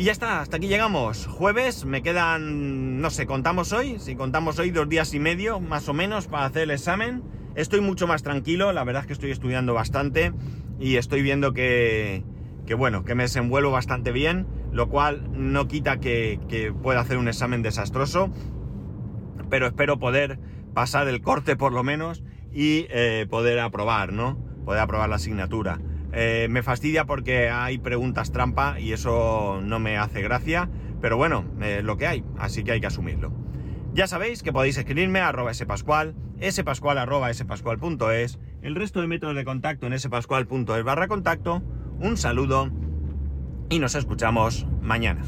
Y 0.00 0.04
ya 0.04 0.12
está, 0.12 0.40
hasta 0.40 0.56
aquí 0.56 0.66
llegamos. 0.66 1.26
Jueves, 1.26 1.84
me 1.84 2.00
quedan, 2.00 3.02
no 3.02 3.10
sé, 3.10 3.26
contamos 3.26 3.74
hoy, 3.74 3.98
si 3.98 4.16
contamos 4.16 4.58
hoy 4.58 4.70
dos 4.70 4.88
días 4.88 5.12
y 5.12 5.18
medio, 5.18 5.60
más 5.60 5.90
o 5.90 5.92
menos, 5.92 6.26
para 6.26 6.46
hacer 6.46 6.62
el 6.62 6.70
examen. 6.70 7.22
Estoy 7.54 7.82
mucho 7.82 8.06
más 8.06 8.22
tranquilo, 8.22 8.72
la 8.72 8.82
verdad 8.82 9.02
es 9.02 9.06
que 9.08 9.12
estoy 9.12 9.30
estudiando 9.30 9.74
bastante 9.74 10.32
y 10.78 10.96
estoy 10.96 11.20
viendo 11.20 11.52
que, 11.52 12.24
que 12.64 12.72
bueno, 12.72 13.04
que 13.04 13.14
me 13.14 13.24
desenvuelvo 13.24 13.72
bastante 13.72 14.10
bien 14.10 14.46
lo 14.72 14.88
cual 14.88 15.28
no 15.32 15.68
quita 15.68 16.00
que, 16.00 16.72
pueda 16.82 17.00
hacer 17.00 17.18
un 17.18 17.28
examen 17.28 17.60
desastroso, 17.60 18.30
pero 19.50 19.66
espero 19.66 19.98
poder 19.98 20.38
pasar 20.72 21.08
el 21.08 21.20
corte 21.20 21.56
por 21.56 21.74
lo 21.74 21.82
menos 21.82 22.22
y 22.52 22.86
eh, 22.88 23.26
poder 23.28 23.58
aprobar, 23.58 24.14
¿no? 24.14 24.38
Poder 24.64 24.80
aprobar 24.80 25.10
la 25.10 25.16
asignatura. 25.16 25.78
Eh, 26.12 26.48
me 26.50 26.62
fastidia 26.62 27.04
porque 27.04 27.50
hay 27.50 27.78
preguntas 27.78 28.32
trampa 28.32 28.80
y 28.80 28.92
eso 28.92 29.60
no 29.62 29.78
me 29.78 29.96
hace 29.96 30.22
gracia, 30.22 30.68
pero 31.00 31.16
bueno, 31.16 31.44
es 31.60 31.84
lo 31.84 31.96
que 31.96 32.06
hay, 32.06 32.24
así 32.38 32.64
que 32.64 32.72
hay 32.72 32.80
que 32.80 32.88
asumirlo. 32.88 33.32
Ya 33.92 34.06
sabéis 34.06 34.42
que 34.42 34.52
podéis 34.52 34.76
escribirme 34.76 35.20
a 35.20 35.28
arroba 35.28 35.52
spascual, 35.52 36.14
spascual 36.50 36.98
arroba 36.98 37.32
spascual.es, 37.32 38.38
el 38.62 38.74
resto 38.74 39.00
de 39.00 39.06
métodos 39.06 39.36
de 39.36 39.44
contacto 39.44 39.86
en 39.86 39.98
spascual.es 39.98 40.84
barra 40.84 41.08
contacto. 41.08 41.62
Un 41.98 42.16
saludo 42.16 42.70
y 43.68 43.78
nos 43.78 43.94
escuchamos 43.94 44.66
mañana. 44.80 45.22